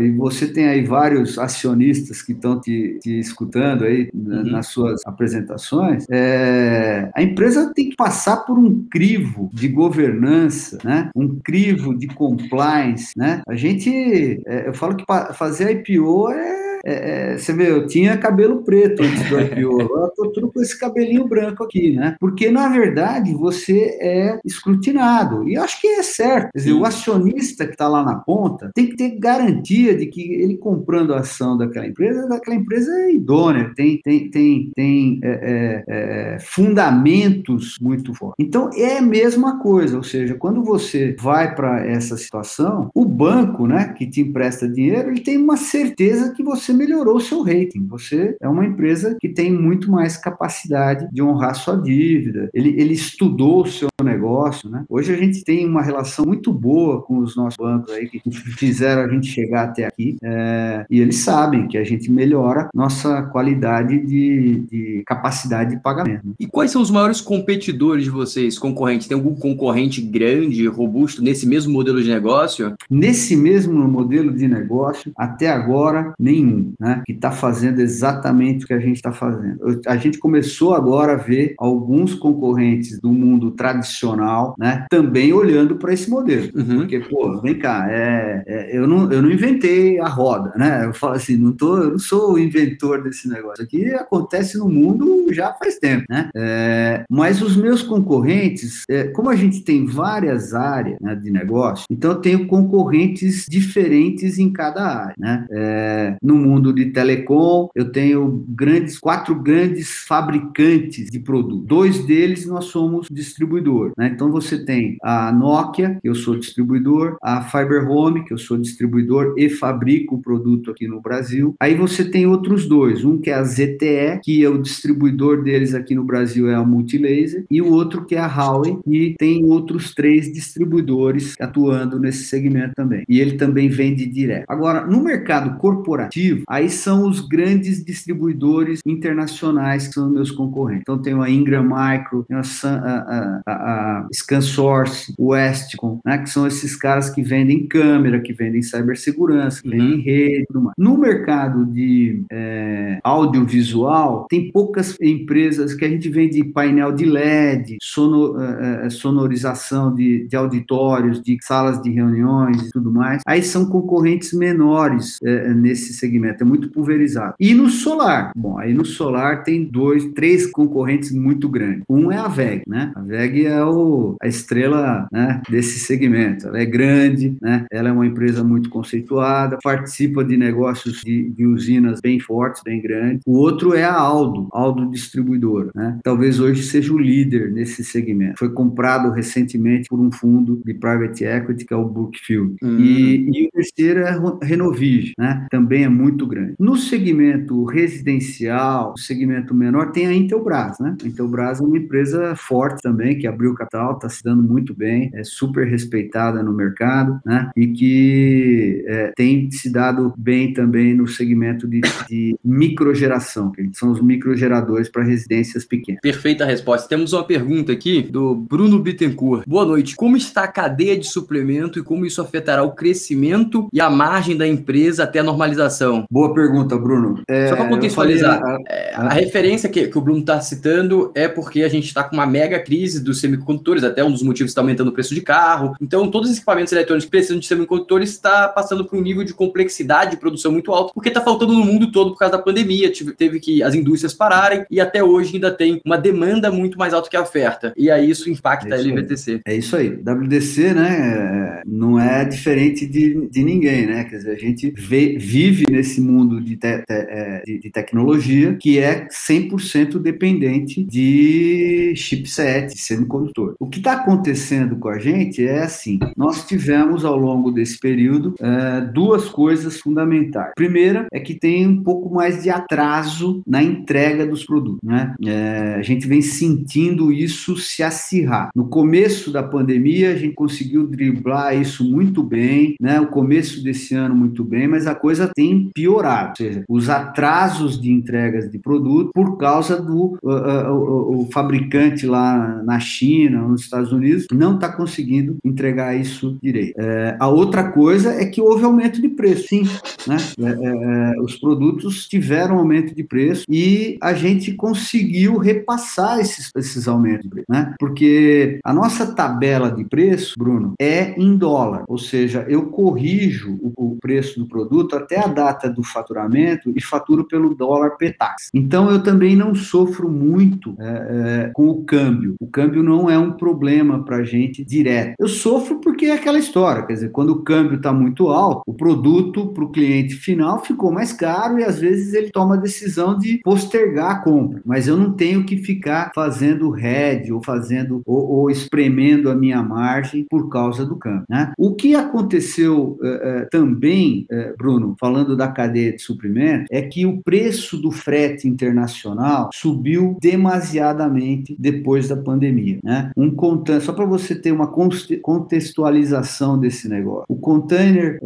[0.00, 4.44] e você tem aí vários acionistas que estão te, te, escutando aí uhum.
[4.50, 11.10] nas suas apresentações, é, a empresa tem que passar por um crivo de governança, né?
[11.14, 13.12] um crivo de compliance.
[13.16, 13.42] Né?
[13.46, 18.62] A gente, é, eu falo que fazer IPO é é, você vê, eu tinha cabelo
[18.62, 22.16] preto antes do IPO, agora estou tudo com esse cabelinho branco aqui, né?
[22.20, 25.48] Porque, na verdade, você é escrutinado.
[25.48, 26.52] E acho que é certo.
[26.52, 30.34] Quer dizer, o acionista que está lá na ponta tem que ter garantia de que
[30.34, 35.28] ele comprando a ação daquela empresa, daquela empresa é idônea, tem, tem, tem, tem é,
[35.28, 38.36] é, é, fundamentos muito fortes.
[38.38, 43.66] Então, é a mesma coisa, ou seja, quando você vai para essa situação, o banco,
[43.66, 47.86] né, que te empresta dinheiro, ele tem uma certeza que você melhorou o seu rating.
[47.88, 52.48] Você é uma empresa que tem muito mais capacidade de honrar sua dívida.
[52.52, 54.84] Ele, ele estudou o seu negócio, né?
[54.88, 59.02] Hoje a gente tem uma relação muito boa com os nossos bancos aí que fizeram
[59.02, 63.98] a gente chegar até aqui é, e eles sabem que a gente melhora nossa qualidade
[63.98, 66.26] de, de capacidade de pagamento.
[66.26, 66.34] Né?
[66.38, 69.08] E quais são os maiores competidores de vocês, concorrentes?
[69.08, 72.74] Tem algum concorrente grande, robusto nesse mesmo modelo de negócio?
[72.90, 78.74] Nesse mesmo modelo de negócio, até agora nenhum né, que está fazendo exatamente o que
[78.74, 79.80] a gente está fazendo.
[79.86, 85.92] A gente começou agora a ver alguns concorrentes do mundo tradicional, né, também olhando para
[85.92, 86.78] esse modelo, uhum.
[86.78, 90.84] porque pô, vem cá, é, é, eu, não, eu não inventei a roda, né?
[90.86, 94.68] Eu falo assim, não tô, eu não sou o inventor desse negócio aqui, acontece no
[94.68, 96.30] mundo já faz tempo, né?
[96.34, 101.84] É, mas os meus concorrentes, é, como a gente tem várias áreas né, de negócio,
[101.90, 105.46] então eu tenho concorrentes diferentes em cada área, né?
[105.50, 111.66] É, no mundo mundo de telecom, eu tenho grandes, quatro grandes fabricantes de produtos.
[111.66, 113.92] Dois deles nós somos distribuidor.
[113.96, 114.10] Né?
[114.14, 118.56] Então você tem a Nokia, que eu sou distribuidor, a Fiber Home, que eu sou
[118.56, 121.54] distribuidor e fabrico o produto aqui no Brasil.
[121.60, 125.74] Aí você tem outros dois, um que é a ZTE, que é o distribuidor deles
[125.74, 129.44] aqui no Brasil é a Multilaser, e o outro que é a Huawei, e tem
[129.44, 133.04] outros três distribuidores atuando nesse segmento também.
[133.08, 134.44] E ele também vende direto.
[134.48, 140.82] Agora, no mercado corporativo, Aí são os grandes distribuidores internacionais que são meus concorrentes.
[140.82, 146.30] Então tem a Ingram Micro, tem a, a, a, a ScanSource, o Westcom, né, que
[146.30, 149.76] são esses caras que vendem câmera, que vendem cibersegurança, que uhum.
[149.76, 150.74] vendem rede, tudo mais.
[150.78, 157.78] No mercado de é, audiovisual, tem poucas empresas que a gente vende painel de LED,
[157.82, 163.22] sono, é, é, sonorização de, de auditórios, de salas de reuniões e tudo mais.
[163.26, 167.34] Aí são concorrentes menores é, nesse segmento é muito pulverizado.
[167.38, 168.32] E no solar?
[168.36, 171.84] Bom, aí no solar tem dois, três concorrentes muito grandes.
[171.88, 172.92] Um é a VEG, né?
[172.94, 176.46] A VEG é o, a estrela né, desse segmento.
[176.48, 177.66] Ela é grande, né?
[177.70, 182.80] Ela é uma empresa muito conceituada, participa de negócios de, de usinas bem fortes, bem
[182.80, 183.22] grandes.
[183.26, 185.98] O outro é a Aldo, Aldo Distribuidora, né?
[186.02, 188.38] Talvez hoje seja o líder nesse segmento.
[188.38, 192.56] Foi comprado recentemente por um fundo de private equity que é o Brookfield.
[192.62, 192.78] Hum.
[192.78, 195.46] E, e o terceiro é a Renovige, né?
[195.50, 196.54] Também é muito muito grande.
[196.58, 200.96] No segmento residencial, segmento menor, tem a Intelbras, né?
[201.02, 205.10] A Intelbras é uma empresa forte também, que abriu capital, está se dando muito bem,
[205.12, 207.50] é super respeitada no mercado, né?
[207.54, 213.90] E que é, tem se dado bem também no segmento de, de microgeração, que são
[213.90, 216.00] os microgeradores para residências pequenas.
[216.00, 216.88] Perfeita resposta.
[216.88, 219.44] Temos uma pergunta aqui do Bruno Bittencourt.
[219.46, 219.94] Boa noite.
[219.94, 224.36] Como está a cadeia de suplemento e como isso afetará o crescimento e a margem
[224.36, 226.05] da empresa até a normalização?
[226.10, 227.22] Boa pergunta, Bruno.
[227.28, 228.64] É, Só para contextualizar, falei,
[228.94, 232.04] a, a, a, referência que, que o Bruno está citando é porque a gente está
[232.04, 235.20] com uma mega crise dos semicondutores, até um dos motivos está aumentando o preço de
[235.20, 235.74] carro.
[235.80, 239.34] Então, todos os equipamentos eletrônicos que precisam de semicondutores está passando por um nível de
[239.34, 242.90] complexidade de produção muito alto, porque está faltando no mundo todo por causa da pandemia.
[243.16, 247.10] Teve que as indústrias pararem e até hoje ainda tem uma demanda muito mais alta
[247.10, 247.72] que a oferta.
[247.76, 249.32] E aí isso impacta é isso a LVTC.
[249.32, 249.40] Aí.
[249.46, 249.88] É isso aí.
[249.88, 254.04] WDC, né, não é diferente de, de ninguém, né?
[254.04, 258.78] Quer dizer, a gente vê, vive nesse mundo de, te, é, de, de tecnologia que
[258.78, 263.54] é 100% dependente de chipset, semicondutor.
[263.58, 268.34] O que está acontecendo com a gente é assim: nós tivemos ao longo desse período
[268.40, 270.52] é, duas coisas fundamentais.
[270.54, 275.14] Primeira é que tem um pouco mais de atraso na entrega dos produtos, né?
[275.24, 278.50] É, a gente vem sentindo isso se acirrar.
[278.54, 283.00] No começo da pandemia, a gente conseguiu driblar isso muito bem, né?
[283.00, 287.80] O começo desse ano muito bem, mas a coisa tem piorado, ou seja, os atrasos
[287.80, 293.42] de entregas de produto por causa do uh, uh, uh, o fabricante lá na China,
[293.42, 296.74] nos Estados Unidos, não está conseguindo entregar isso direito.
[296.78, 299.62] É, a outra coisa é que houve aumento de preço, sim,
[300.06, 300.16] né?
[300.38, 306.50] É, é, é os produtos tiveram aumento de preço e a gente conseguiu repassar esses,
[306.56, 307.16] esses aumentos
[307.48, 307.74] né?
[307.78, 313.72] Porque a nossa tabela de preço, Bruno, é em dólar, ou seja, eu corrijo o,
[313.76, 318.50] o preço do produto até a data do faturamento e faturo pelo dólar PETAX.
[318.52, 322.34] Então eu também não sofro muito é, é, com o câmbio.
[322.40, 325.14] O câmbio não é um problema para a gente direto.
[325.18, 328.74] Eu sofro porque é aquela história, quer dizer, quando o câmbio está muito alto, o
[328.74, 333.16] produto para o cliente final ficou mais caro e às vezes ele toma a decisão
[333.16, 334.62] de postergar a compra.
[334.64, 339.62] Mas eu não tenho que ficar fazendo head ou fazendo ou, ou espremendo a minha
[339.62, 341.24] margem por causa do câmbio.
[341.28, 341.52] Né?
[341.58, 347.04] O que aconteceu uh, uh, também, uh, Bruno, falando da cadeia de suprimento, é que
[347.04, 352.78] o preço do frete internacional subiu demasiadamente depois da pandemia.
[352.82, 353.10] Né?
[353.16, 358.20] Um container, só para você ter uma contextualização desse negócio, o container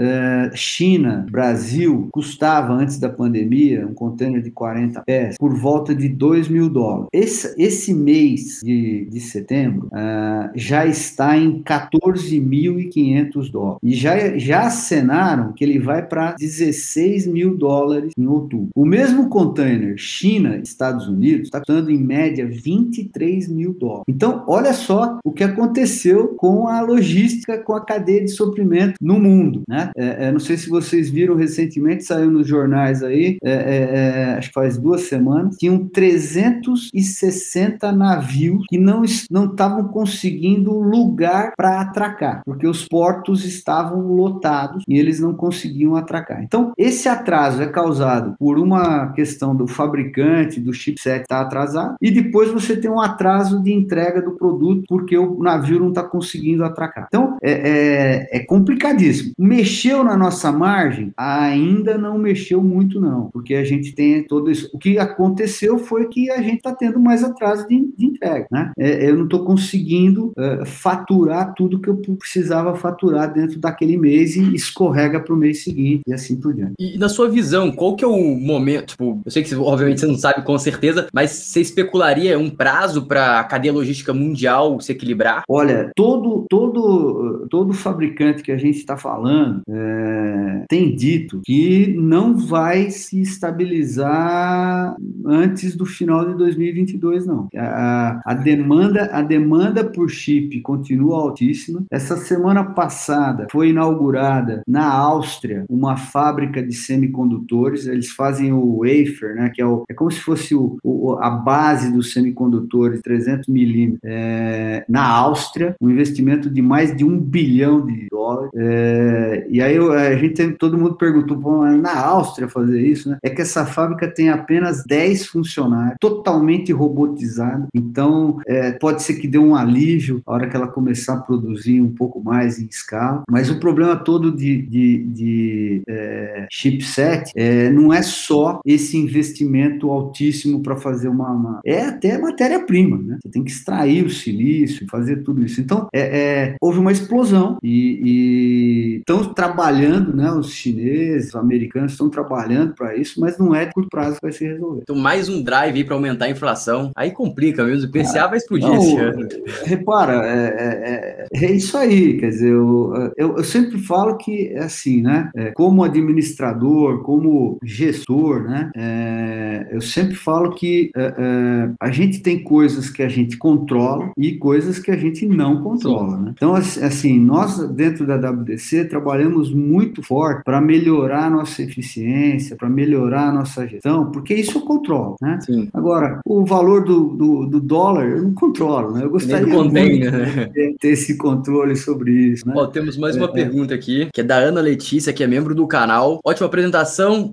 [0.54, 6.48] China Brasil custava antes da pandemia um container de 40 pés por volta de 2
[6.48, 7.08] mil dólares.
[7.12, 13.78] Esse, esse mês de, de setembro uh, já está em 14.500 dólares.
[13.82, 18.68] E já, já acenaram que ele vai para 16 mil dólares em outubro.
[18.74, 24.04] O mesmo container China, Estados Unidos, está custando em média 23 mil dólares.
[24.08, 29.18] Então, olha só o que aconteceu com a logística, com a cadeia de suprimento no
[29.18, 29.62] mundo.
[29.68, 29.90] Né?
[29.96, 34.34] É, é, não sei se vocês viram recentemente, saiu nos jornais aí, é, é, é
[34.38, 42.42] acho que faz duas semanas, tinham 360 navios que não estavam conseguindo lugar para atracar,
[42.44, 46.42] porque os portos estavam lotados e eles não conseguiam atracar.
[46.42, 51.96] Então, esse atraso é causado por uma questão do fabricante, do chipset estar tá atrasado,
[52.00, 56.02] e depois você tem um atraso de entrega do produto porque o navio não está
[56.02, 57.06] conseguindo atracar.
[57.08, 59.32] Então, é, é, é complicadíssimo.
[59.38, 61.12] Mexeu na nossa margem?
[61.16, 64.70] Ainda não mexeu muito, não, porque a gente tem todo isso.
[64.72, 68.72] O que aconteceu foi que a gente está tendo mais atraso de, de entrega, né?
[68.78, 74.36] É, eu não estou conseguindo uh, faturar tudo que eu precisava faturar dentro daquele mês
[74.36, 76.74] e escorrega para o mês seguinte e assim por diante.
[76.78, 78.88] E na sua visão, qual que é o momento?
[78.88, 83.06] Tipo, eu sei que obviamente você não sabe com certeza, mas você especularia um prazo
[83.06, 85.42] para a cadeia logística mundial se equilibrar?
[85.48, 92.36] Olha, todo todo todo fabricante que a gente está falando é, tem dito que não
[92.36, 97.48] vai se estabilizar antes do final de 2022, não.
[97.56, 101.82] A, a demanda a demanda por chip continua altíssima.
[101.90, 107.86] Essa semana passada foi inaugurada na Áustria uma fábrica de semicondutores.
[107.86, 111.30] Eles fazem o wafer, né, que é, o, é como se fosse o, o, a
[111.30, 117.86] base dos semicondutores, 300 milímetros, é, na Áustria, um investimento de mais de um bilhão
[117.86, 118.50] de dólares.
[118.56, 123.18] É, e aí a gente todo mundo perguntou, Pô, na Áustria fazer isso, né?
[123.22, 127.66] É que essa fábrica tem apenas 10 funcionários, totalmente robotizada.
[127.74, 131.80] Então é, pode ser que dê um alívio a hora que ela começar a produzir
[131.80, 133.22] um pouco mais em escala.
[133.30, 138.96] Mas o problema todo de, de, de é, chip chipset, é, não é só esse
[138.96, 143.18] investimento altíssimo para fazer uma, uma, É até matéria-prima, né?
[143.22, 145.60] Você tem que extrair o silício, fazer tudo isso.
[145.60, 150.30] Então, é, é houve uma explosão e estão trabalhando, né?
[150.30, 154.22] Os chineses, os americanos estão trabalhando para isso, mas não é de curto prazo que
[154.22, 154.80] vai se resolver.
[154.82, 156.90] Então, mais um drive para aumentar a inflação.
[156.96, 157.88] Aí complica mesmo.
[157.88, 159.28] O PCA ah, vai explodir não, esse ano.
[159.64, 162.18] Repara, é, é, é, é, isso aí.
[162.18, 165.30] Quer dizer, eu, eu, eu sempre falo que é assim, né?
[165.54, 166.69] Como administrador,
[167.02, 168.70] como gestor, né?
[168.76, 174.32] É, eu sempre falo que é, a gente tem coisas que a gente controla e
[174.36, 176.32] coisas que a gente não controla, né?
[176.34, 182.68] Então, assim, nós dentro da WDC trabalhamos muito forte para melhorar a nossa eficiência, para
[182.68, 185.38] melhorar a nossa gestão, porque isso eu controlo, né?
[185.42, 185.68] Sim.
[185.72, 189.04] Agora, o valor do, do, do, dólar eu não controlo, né?
[189.04, 190.50] Eu gostaria contém, muito né?
[190.52, 192.54] de ter esse controle sobre isso, né?
[192.56, 195.54] Ó, temos mais uma é, pergunta aqui, que é da Ana Letícia, que é membro
[195.54, 196.20] do canal.
[196.24, 196.59] Ótima apresentação,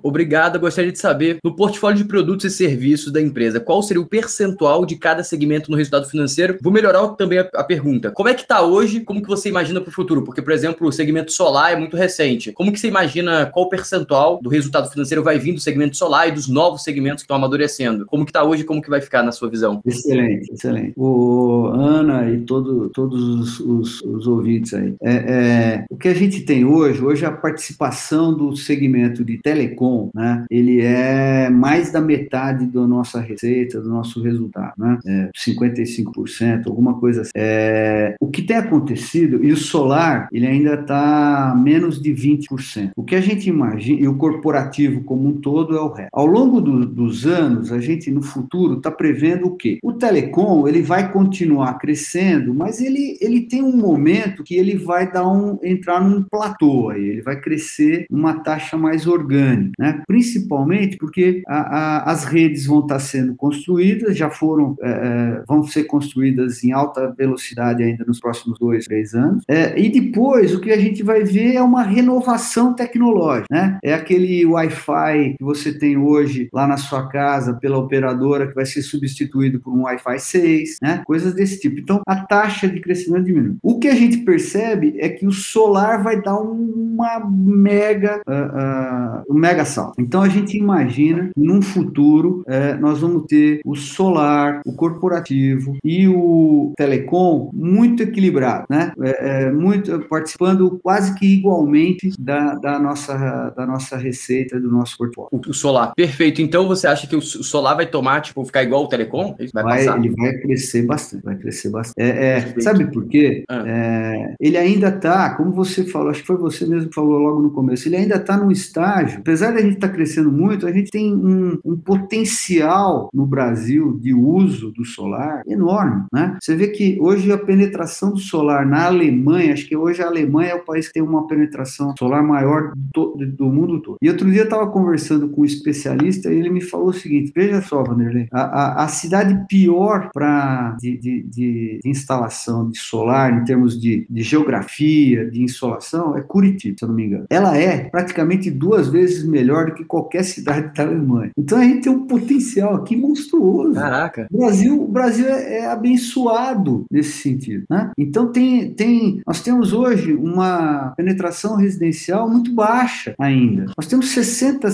[0.02, 0.58] obrigada.
[0.58, 4.86] Gostaria de saber, no portfólio de produtos e serviços da empresa, qual seria o percentual
[4.86, 6.58] de cada segmento no resultado financeiro?
[6.62, 8.10] Vou melhorar também a, a pergunta.
[8.10, 9.00] Como é que está hoje?
[9.00, 10.24] Como que você imagina para o futuro?
[10.24, 12.52] Porque, por exemplo, o segmento solar é muito recente.
[12.52, 16.32] Como que você imagina qual percentual do resultado financeiro vai vir do segmento solar e
[16.32, 18.06] dos novos segmentos que estão amadurecendo?
[18.06, 18.64] Como que está hoje?
[18.64, 19.80] Como que vai ficar na sua visão?
[19.84, 20.92] Excelente, excelente.
[20.96, 24.94] O Ana e todo, todos os, os, os ouvintes aí.
[25.02, 30.10] É, é, o que a gente tem hoje, hoje a participação do segmento de telecom,
[30.14, 34.98] né, ele é mais da metade da nossa receita, do nosso resultado, né?
[35.06, 37.30] É 55%, alguma coisa assim.
[37.34, 42.90] É, o que tem acontecido, e o solar, ele ainda está menos de 20%.
[42.96, 46.10] O que a gente imagina, e o corporativo como um todo é o resto.
[46.12, 49.78] Ao longo do, dos anos, a gente no futuro está prevendo o quê?
[49.82, 55.10] O telecom, ele vai continuar crescendo, mas ele, ele tem um momento que ele vai
[55.10, 60.02] dar um, entrar num platô aí, ele vai crescer uma taxa mais orgânica, né?
[60.06, 65.62] Principalmente porque a, a, as redes vão estar sendo construídas, já foram, é, é, vão
[65.64, 70.60] ser construídas em alta velocidade ainda nos próximos dois, três anos, é, e depois o
[70.60, 73.78] que a gente vai ver é uma renovação tecnológica, né?
[73.82, 78.66] É aquele Wi-Fi que você tem hoje lá na sua casa pela operadora que vai
[78.66, 81.02] ser substituído por um Wi-Fi 6, né?
[81.04, 81.78] Coisas desse tipo.
[81.80, 83.56] Então, a taxa de crescimento diminui.
[83.62, 88.87] O que a gente percebe é que o solar vai dar uma mega, uh, uh,
[89.28, 89.58] um mega.
[89.98, 96.06] Então, a gente imagina, num futuro, uh, nós vamos ter o solar, o corporativo e
[96.06, 98.92] o telecom muito equilibrado, né?
[99.00, 104.96] É, é, muito participando quase que igualmente da, da, nossa, da nossa receita, do nosso
[104.96, 105.28] portfólio.
[105.32, 106.40] O, solar, perfeito.
[106.40, 109.34] Então, você acha que o solar vai tomar, tipo, ficar igual o telecom?
[109.52, 112.00] Vai, vai ele vai crescer bastante, vai crescer bastante.
[112.00, 113.44] É, é sabe por quê?
[113.48, 113.64] Ah.
[113.66, 117.42] É, ele ainda está, como você falou, acho que foi você mesmo que falou logo
[117.42, 120.66] no começo, ele ainda está num estágio, apesar de a gente estar tá crescendo muito,
[120.66, 126.36] a gente tem um, um, potencial no Brasil de uso do solar enorme, né?
[126.40, 130.50] Você vê que hoje a penetração do solar na Alemanha, acho que hoje a Alemanha
[130.50, 133.96] é o país que tem uma penetração solar maior do, do mundo todo.
[134.00, 137.32] E outro dia eu estava conversando com um especialista e ele me falou o seguinte,
[137.34, 143.32] veja só, Vanderlei, a, a, a cidade pior para de, de, de, instalação de solar,
[143.32, 147.26] em termos de, de geografia, de insolação, é Curitiba, se eu não me engano.
[147.30, 151.30] Ela é praticamente duas vezes melhor do que qualquer cidade da Alemanha.
[151.36, 153.74] Então a gente tem um potencial aqui monstruoso.
[153.74, 154.26] Caraca.
[154.30, 157.64] O Brasil, o Brasil é, é abençoado nesse sentido.
[157.68, 157.90] Né?
[157.96, 163.66] Então tem, tem, nós temos hoje uma penetração residencial muito baixa ainda.
[163.76, 164.68] Nós temos 60,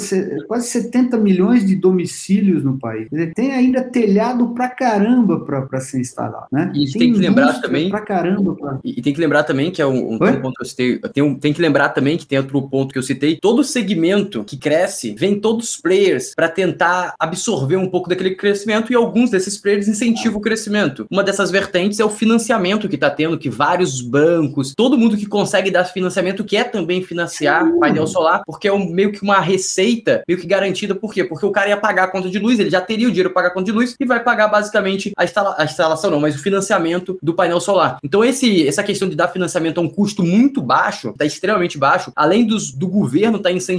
[0.46, 3.08] quase 70 milhões de domicílios no país.
[3.34, 6.46] Tem ainda telhado pra caramba para ser instalado.
[6.50, 6.72] Né?
[6.74, 7.90] E tem, tem que lembrar também.
[7.90, 8.78] Pra caramba pra...
[8.84, 10.98] E, tem que lembrar também que é um, um, um ponto que eu citei.
[10.98, 13.38] Tem, um, tem que lembrar também que tem outro ponto que eu citei.
[13.40, 18.90] Todo segmento que cresce, vem todos os players para tentar absorver um pouco daquele crescimento
[18.90, 21.06] e alguns desses players incentivam o crescimento.
[21.10, 25.26] Uma dessas vertentes é o financiamento que está tendo, que vários bancos, todo mundo que
[25.26, 30.22] consegue dar financiamento quer também financiar painel solar, porque é um, meio que uma receita
[30.26, 30.94] meio que garantida.
[30.94, 31.22] Por quê?
[31.22, 33.42] Porque o cara ia pagar a conta de luz, ele já teria o dinheiro para
[33.42, 36.34] pagar a conta de luz e vai pagar basicamente a, instala a instalação, não, mas
[36.34, 37.98] o financiamento do painel solar.
[38.02, 42.10] Então, esse, essa questão de dar financiamento a um custo muito baixo, está extremamente baixo,
[42.16, 43.73] além dos, do governo estar tá incentivando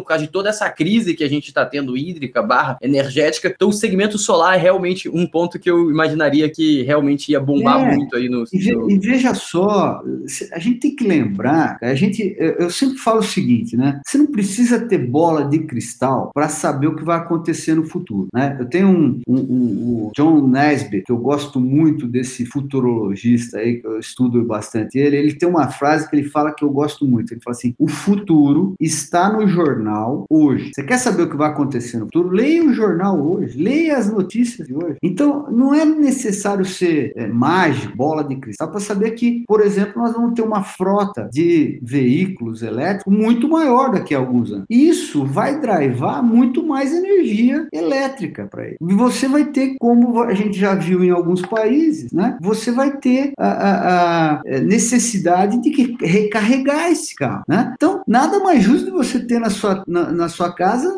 [0.00, 3.48] por causa de toda essa crise que a gente está tendo hídrica, barra energética.
[3.48, 7.80] Então, o segmento solar é realmente um ponto que eu imaginaria que realmente ia bombar
[7.80, 8.44] é, muito aí no.
[8.52, 10.02] E, e, veja só,
[10.52, 14.00] a gente tem que lembrar, a gente, eu sempre falo o seguinte, né?
[14.06, 18.28] Você não precisa ter bola de cristal para saber o que vai acontecer no futuro,
[18.32, 18.56] né?
[18.58, 23.80] Eu tenho um, um, um, um John Nesbitt, que eu gosto muito desse futurologista aí,
[23.80, 27.06] que eu estudo bastante ele, ele tem uma frase que ele fala que eu gosto
[27.06, 27.32] muito.
[27.32, 30.70] Ele fala assim: o futuro está no no jornal hoje.
[30.74, 32.30] Você quer saber o que vai acontecer no futuro?
[32.30, 34.96] Leia o jornal hoje, leia as notícias de hoje.
[35.02, 40.02] Então, não é necessário ser é, mágico, bola de cristal, para saber que, por exemplo,
[40.02, 44.66] nós vamos ter uma frota de veículos elétricos muito maior daqui a alguns anos.
[44.68, 48.76] Isso vai drivar muito mais energia elétrica para ele.
[48.80, 52.36] E você vai ter, como a gente já viu em alguns países, né?
[52.40, 57.72] Você vai ter a, a, a é, necessidade de recarregar esse carro, né?
[57.74, 60.90] Então, nada mais justo de você ter na sua, na, na sua casa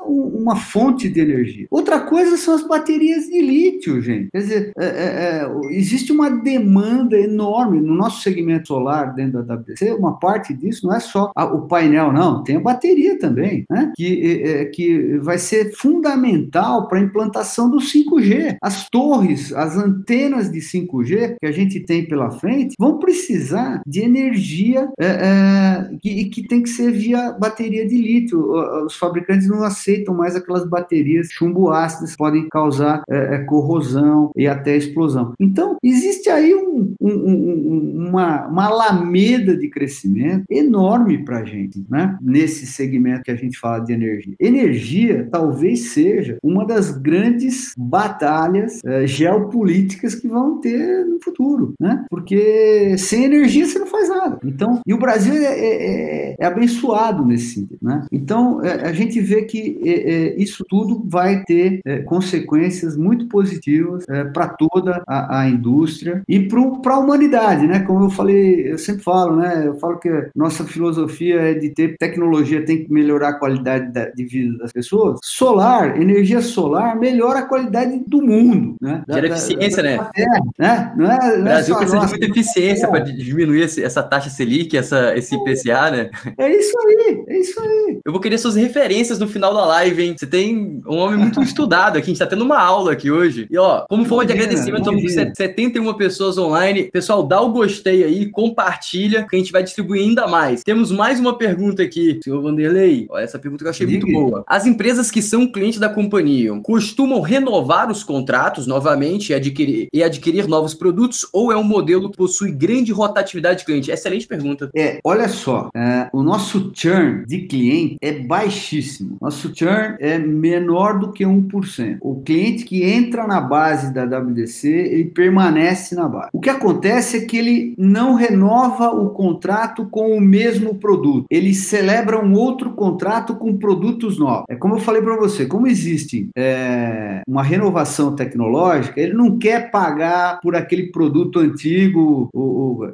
[0.42, 1.66] uma fonte de energia.
[1.70, 4.30] Outra coisa são as baterias de lítio, gente.
[4.30, 9.54] Quer dizer, é, é, é, existe uma demanda enorme no nosso segmento solar dentro da
[9.54, 9.92] WDC.
[9.92, 13.92] Uma parte disso não é só a, o painel, não, tem a bateria também, né?
[13.96, 18.56] Que, é, é que vai ser fundamental para a implantação do 5G.
[18.60, 24.00] As torres, as antenas de 5G que a gente tem pela frente vão precisar de
[24.00, 28.52] energia é, que, que tem que ser via bateria de lítio.
[28.84, 34.46] Os fabricantes não aceitam mais aquelas baterias chumbo ácidas podem causar é, é, corrosão e
[34.46, 35.34] até explosão.
[35.38, 41.84] Então, existe aí um, um, um, uma, uma alameda de crescimento enorme para a gente,
[41.88, 42.16] né?
[42.20, 44.34] nesse segmento que a gente fala de energia.
[44.38, 52.04] Energia talvez seja uma das grandes batalhas é, geopolíticas que vão ter no futuro, né?
[52.10, 54.38] porque sem energia você não faz nada.
[54.44, 57.78] Então, e o Brasil é, é, é, é abençoado nesse sentido.
[57.80, 58.06] Né?
[58.10, 59.78] Então, é, a gente vê que
[60.22, 66.94] é, isso tudo vai ter consequências muito positivas para toda a, a, indústria e para
[66.94, 67.80] a humanidade, né?
[67.80, 69.66] Como eu falei, eu sempre falo, né?
[69.66, 74.06] Eu falo que nossa filosofia é de ter tecnologia, tem que melhorar a qualidade da,
[74.06, 75.18] de vida das pessoas.
[75.22, 79.02] Solar, energia solar, melhora a qualidade do mundo, né?
[79.08, 80.10] Gera eficiência, da, da, né?
[80.14, 80.92] Terra, né?
[80.96, 85.34] Não é, o Brasil precisa de muita eficiência para diminuir essa taxa Selic, essa, esse
[85.34, 86.10] IPCA, né?
[86.38, 88.00] É isso aí, é isso aí.
[88.04, 90.11] Eu vou querer suas referências no final da live, hein?
[90.18, 93.46] Você tem um homem muito estudado aqui, a gente tá tendo uma aula aqui hoje.
[93.50, 96.84] E ó, como forma de agradecimento, estamos com 71 pessoas online.
[96.84, 100.62] Pessoal, dá o gostei aí, compartilha, que a gente vai distribuir ainda mais.
[100.62, 103.06] Temos mais uma pergunta aqui, senhor Vanderlei.
[103.10, 104.44] Olha, essa pergunta que eu achei muito boa.
[104.46, 110.02] As empresas que são clientes da companhia costumam renovar os contratos novamente e adquirir, e
[110.02, 113.90] adquirir novos produtos ou é um modelo que possui grande rotatividade de cliente?
[113.90, 114.70] Excelente pergunta.
[114.74, 119.16] É, olha só, é, o nosso churn de cliente é baixíssimo.
[119.20, 121.98] Nosso churn é menor do que 1%.
[122.00, 126.30] O cliente que entra na base da WDC, ele permanece na base.
[126.32, 131.26] O que acontece é que ele não renova o contrato com o mesmo produto.
[131.30, 134.44] Ele celebra um outro contrato com produtos novos.
[134.48, 139.70] É como eu falei para você, como existe é, uma renovação tecnológica, ele não quer
[139.70, 142.28] pagar por aquele produto antigo,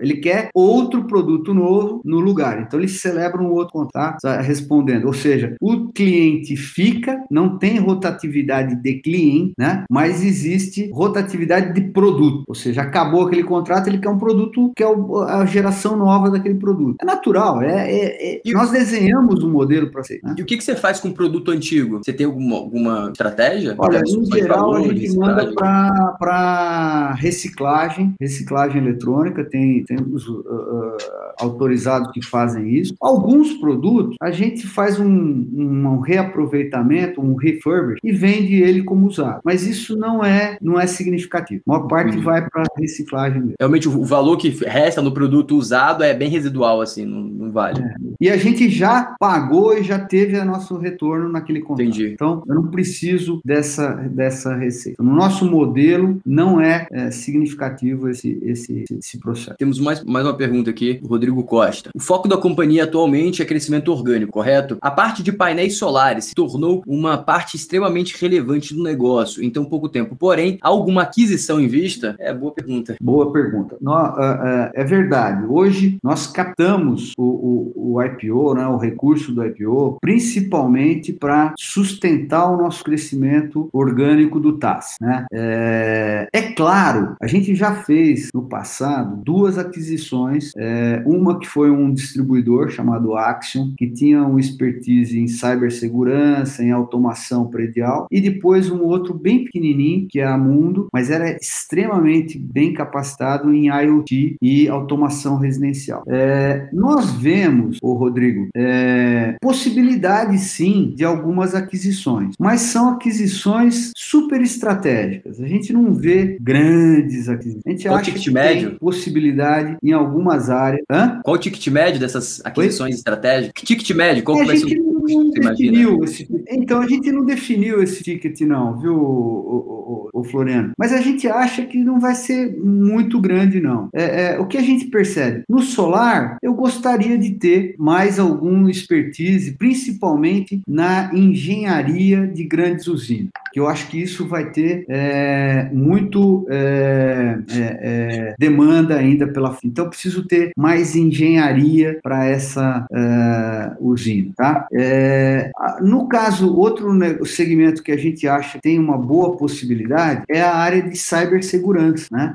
[0.00, 2.61] ele quer outro produto novo no lugar.
[2.61, 5.06] Então ele celebra um outro contrato, respondendo.
[5.06, 6.97] Ou seja, o cliente fica,
[7.30, 9.84] não tem rotatividade de cliente, né?
[9.90, 12.44] Mas existe rotatividade de produto.
[12.46, 14.86] Ou seja, acabou aquele contrato, ele quer um produto que é
[15.28, 16.96] a geração nova daquele produto.
[17.01, 20.20] É natural, é, é, é nós desenhamos um modelo para ser.
[20.22, 20.34] Né?
[20.38, 21.99] E o que, que você faz com produto antigo?
[21.99, 23.74] Você tem alguma, alguma estratégia?
[23.78, 30.96] Olha, em geral, a gente manda para reciclagem, reciclagem eletrônica, tem, tem os uh, uh,
[31.40, 32.94] autorizados que fazem isso.
[33.01, 36.88] Alguns produtos, a gente faz um, um reaproveitamento,
[37.18, 39.41] um refurbish, e vende ele como usado.
[39.45, 41.62] Mas isso não é, não é significativo.
[41.66, 42.22] A maior parte uhum.
[42.22, 43.55] vai para reciclagem mesmo.
[43.59, 47.82] Realmente, o valor que resta no produto usado é bem residual, assim, não, não vale.
[47.82, 47.95] É.
[48.20, 51.89] E a gente já pagou e já teve o nosso retorno naquele contrato.
[51.89, 52.12] Entendi.
[52.12, 55.03] Então, eu não preciso dessa, dessa receita.
[55.03, 59.57] No nosso modelo, não é, é significativo esse, esse, esse processo.
[59.57, 61.91] Temos mais, mais uma pergunta aqui, Rodrigo Costa.
[61.95, 64.76] O foco da companhia atualmente é crescimento orgânico, correto?
[64.80, 69.64] A parte de painéis solares se tornou uma parte extremamente relevante do negócio em tão
[69.64, 70.16] pouco tempo.
[70.16, 72.16] Porém, alguma aquisição em vista?
[72.18, 72.96] É boa pergunta.
[73.00, 73.76] Boa pergunta.
[73.80, 75.44] No, uh, uh, é verdade.
[75.46, 82.50] Hoje nós captamos o, o, o IPO, né, o recurso do IPO, principalmente para sustentar
[82.50, 84.96] o nosso crescimento orgânico do TAS.
[85.00, 85.26] Né?
[85.32, 91.70] É, é, claro, a gente já fez no passado duas aquisições, é, uma que foi
[91.70, 98.70] um distribuidor chamado Axion, que tinha um expertise em cibersegurança, em automação predial, e depois
[98.70, 104.36] um outro bem pequenininho, que é a Mundo, mas era extremamente bem capacitado em IoT
[104.40, 106.02] e automação residencial.
[106.06, 114.40] É, nós vemos, o Rodrigo, é, possibilidade sim de algumas aquisições, mas são aquisições super
[114.40, 115.40] estratégicas.
[115.40, 117.62] A gente não vê grandes aquisições.
[117.66, 118.70] A gente Qual acha que médio?
[118.70, 120.82] tem possibilidade em algumas áreas.
[120.90, 121.20] Hã?
[121.24, 122.98] Qual o ticket médio dessas aquisições Oi?
[122.98, 123.52] estratégicas?
[123.54, 124.22] Que ticket médio?
[124.24, 128.40] Qual é, a gente não não definiu esse, então a gente não definiu esse ticket
[128.42, 130.72] não, viu, o, o, o, Floriano?
[130.78, 133.88] Mas a gente acha que não vai ser muito grande não.
[133.92, 138.68] É, é, o que a gente percebe no solar, eu gostaria de ter mais algum
[138.68, 145.68] expertise, principalmente na engenharia de grandes usinas que eu acho que isso vai ter é,
[145.72, 152.86] muito é, é, é demanda ainda pela então eu preciso ter mais engenharia para essa
[152.92, 154.66] é, usina, tá?
[154.72, 156.92] É, no caso outro
[157.26, 162.34] segmento que a gente acha tem uma boa possibilidade é a área de cibersegurança, né?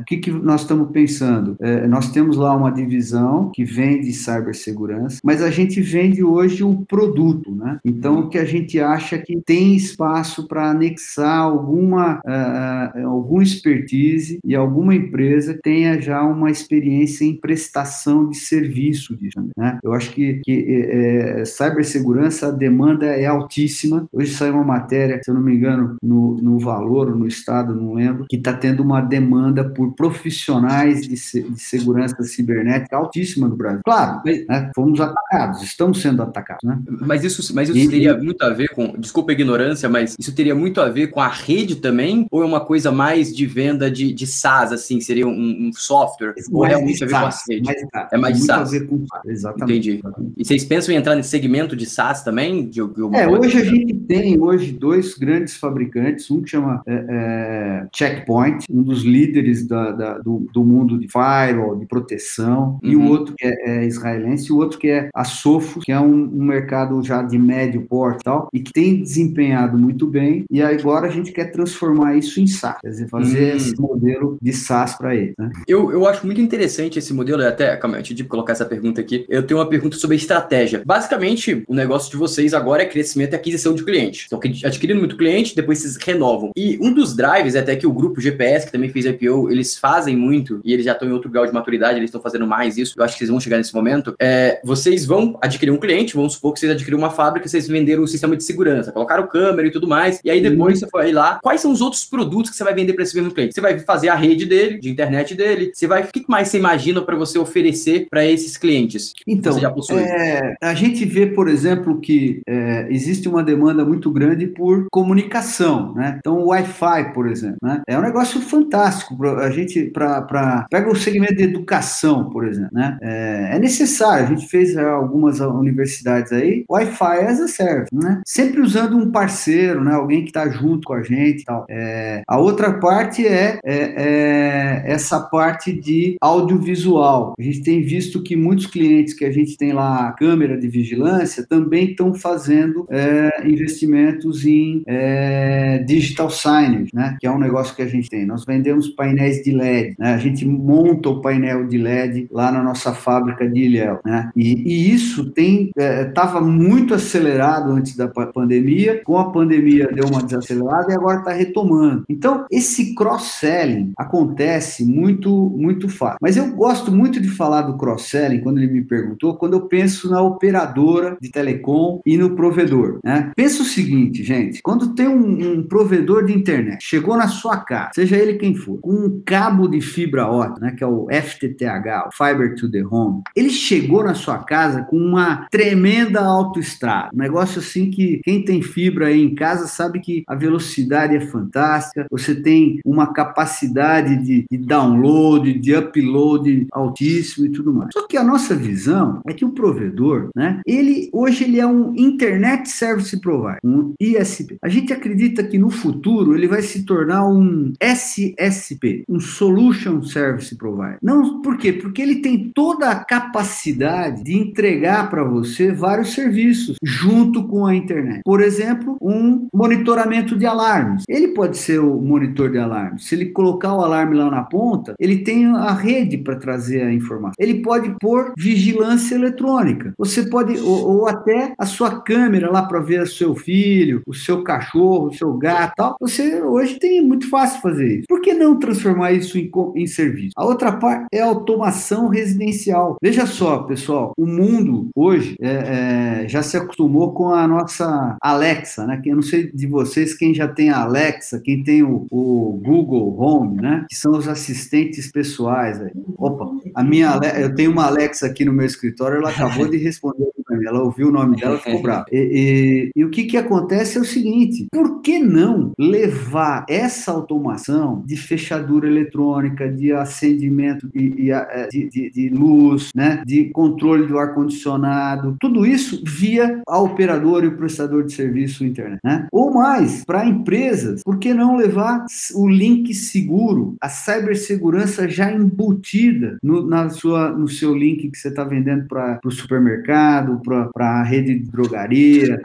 [0.00, 1.56] o que, que nós estamos pensando?
[1.88, 7.54] nós temos lá uma divisão que vende cibersegurança, mas a gente vende hoje o produto,
[7.54, 7.78] né?
[7.84, 14.38] Então o que a gente acha que tem espaço para anexar alguma, uh, algum expertise
[14.44, 19.36] e alguma empresa tenha já uma experiência em prestação de serviço disso.
[19.56, 19.78] Né?
[19.82, 24.06] Eu acho que, que é, cibersegurança, a demanda é altíssima.
[24.12, 27.94] Hoje saiu uma matéria, se eu não me engano, no, no Valor, no Estado, não
[27.94, 33.80] lembro, que está tendo uma demanda por profissionais de, de, segurança cibernética altíssima no Brasil.
[33.84, 34.70] Claro, né?
[34.74, 36.62] fomos atacados, estamos sendo atacados.
[36.62, 36.78] Né?
[37.00, 40.34] Mas isso, mas isso e, teria muito a ver com, desculpa a ignorância, mas isso
[40.34, 42.26] teria muito a ver com a rede também?
[42.30, 45.00] Ou é uma coisa mais de venda de, de SaaS, assim?
[45.00, 46.34] Seria um, um software?
[46.36, 47.62] Mais ou realmente a ver com a rede?
[47.64, 48.68] Mais, é mais de SaaS?
[48.68, 49.90] A ver com, exatamente.
[49.90, 50.34] Entendi.
[50.36, 52.66] E vocês pensam em entrar nesse segmento de SaaS também?
[52.66, 57.04] De, de é, hoje a gente tem hoje dois grandes fabricantes, um que chama é,
[57.08, 62.90] é, Checkpoint, um dos líderes da, da, do, do, mundo de firewall, de proteção, uhum.
[62.90, 63.08] e o uhum.
[63.08, 66.24] outro que é, é, israelense, e o outro que é a Sofos, que é um,
[66.24, 70.62] um mercado já de médio porte e tal, e que tem desempenhado muito bem, e
[70.62, 73.56] agora a gente quer transformar isso em SaaS, quer dizer, fazer hum.
[73.56, 75.34] esse modelo de SaaS para ele.
[75.38, 75.50] Né?
[75.66, 79.24] Eu, eu acho muito interessante esse modelo, até, calma, antes de colocar essa pergunta aqui,
[79.28, 80.82] eu tenho uma pergunta sobre estratégia.
[80.84, 84.26] Basicamente, o negócio de vocês agora é crescimento e aquisição de clientes.
[84.26, 86.50] Então, adquirindo muito cliente, depois vocês renovam.
[86.56, 89.76] E um dos drives, é até que o grupo GPS, que também fez IPO, eles
[89.76, 92.76] fazem muito, e eles já estão em outro grau de maturidade, eles estão fazendo mais
[92.76, 96.14] isso, eu acho que vocês vão chegar nesse momento, é, vocês vão adquirir um cliente,
[96.14, 99.65] vamos supor que vocês adquiriram uma fábrica, vocês venderam o sistema de segurança, colocaram câmera,
[99.68, 100.20] e tudo mais.
[100.24, 100.80] E aí depois uhum.
[100.80, 103.32] você foi lá, quais são os outros produtos que você vai vender para esse mesmo
[103.32, 103.54] cliente?
[103.54, 106.58] Você vai fazer a rede dele, de internet dele, você vai, o que mais você
[106.58, 109.12] imagina para você oferecer para esses clientes?
[109.26, 109.56] Então,
[109.98, 115.94] é, a gente vê, por exemplo, que é, existe uma demanda muito grande por comunicação,
[115.94, 116.16] né?
[116.18, 117.82] Então, o Wi-Fi, por exemplo, né?
[117.86, 122.70] É um negócio fantástico para a gente, para pega o segmento de educação, por exemplo,
[122.72, 122.98] né?
[123.00, 124.26] É, é necessário.
[124.26, 128.20] A gente fez algumas universidades aí, Wi-Fi as a service, né?
[128.24, 129.94] Sempre usando um parceiro parceiro, né?
[129.94, 131.64] Alguém que está junto com a gente tal.
[131.68, 137.34] É, a outra parte é, é, é, essa parte de audiovisual.
[137.38, 141.46] A gente tem visto que muitos clientes que a gente tem lá câmera de vigilância
[141.48, 147.16] também estão fazendo é, investimentos em é, digital signage, né?
[147.20, 148.26] Que é um negócio que a gente tem.
[148.26, 150.14] Nós vendemos painéis de LED, né?
[150.14, 154.30] A gente monta o painel de LED lá na nossa fábrica de Ilhéu, né?
[154.36, 159.00] E, e isso tem estava é, muito acelerado antes da pandemia.
[159.04, 159.45] Com a pandemia
[159.92, 162.04] deu uma desacelerada e agora está retomando.
[162.08, 166.18] Então, esse cross-selling acontece muito, muito fácil.
[166.20, 170.10] Mas eu gosto muito de falar do cross-selling, quando ele me perguntou, quando eu penso
[170.10, 173.00] na operadora de telecom e no provedor.
[173.04, 173.32] Né?
[173.36, 177.90] Pensa o seguinte, gente, quando tem um, um provedor de internet, chegou na sua casa,
[177.94, 182.08] seja ele quem for, com um cabo de fibra ótica, né, que é o FTTH,
[182.08, 187.18] o Fiber to the Home, ele chegou na sua casa com uma tremenda autoestrada, um
[187.18, 192.34] negócio assim que quem tem fibra em casa sabe que a velocidade é fantástica, você
[192.34, 197.90] tem uma capacidade de, de download, de upload altíssimo e tudo mais.
[197.92, 201.94] Só que a nossa visão é que o provedor, né, ele hoje ele é um
[201.96, 204.56] Internet Service Provider, um ISP.
[204.62, 210.54] A gente acredita que no futuro ele vai se tornar um SSP, um Solution Service
[210.56, 210.98] Provider.
[211.02, 211.72] Não, por quê?
[211.72, 217.74] Porque ele tem toda a capacidade de entregar para você vários serviços junto com a
[217.74, 218.22] internet.
[218.24, 221.04] Por exemplo, um um monitoramento de alarmes.
[221.08, 223.06] Ele pode ser o monitor de alarmes.
[223.06, 226.92] Se ele colocar o alarme lá na ponta, ele tem a rede para trazer a
[226.92, 227.34] informação.
[227.38, 229.92] Ele pode pôr vigilância eletrônica.
[229.98, 234.14] Você pode, ou, ou até a sua câmera lá para ver o seu filho, o
[234.14, 235.96] seu cachorro, o seu gato, tal.
[236.00, 238.06] Você hoje tem muito fácil fazer isso.
[238.08, 240.32] Por que não transformar isso em, em serviço?
[240.36, 242.96] A outra parte é automação residencial.
[243.02, 248.86] Veja só, pessoal, o mundo hoje é, é, já se acostumou com a nossa Alexa,
[248.86, 249.00] né?
[249.16, 253.18] Eu não sei de vocês quem já tem a Alexa, quem tem o, o Google
[253.18, 253.86] Home, né?
[253.88, 255.80] Que são os assistentes pessoais.
[255.80, 255.90] Aí.
[256.18, 260.26] Opa, a minha eu tenho uma Alexa aqui no meu escritório, ela acabou de responder
[260.64, 262.06] Ela ouviu o nome dela e ficou brava.
[262.10, 267.12] E, e, e, o que, que acontece é o seguinte: por que não levar essa
[267.12, 274.06] automação de fechadura eletrônica, de acendimento de, é, de, de, de luz, né, de controle
[274.06, 279.00] do ar-condicionado, tudo isso via a operadora e o prestador de serviço internet?
[279.04, 279.26] Né?
[279.32, 282.04] Ou mais, para empresas, por que não levar
[282.34, 288.28] o link seguro, a cibersegurança já embutida no, na sua, no seu link que você
[288.28, 292.38] está vendendo para o supermercado, para a rede de drogaria,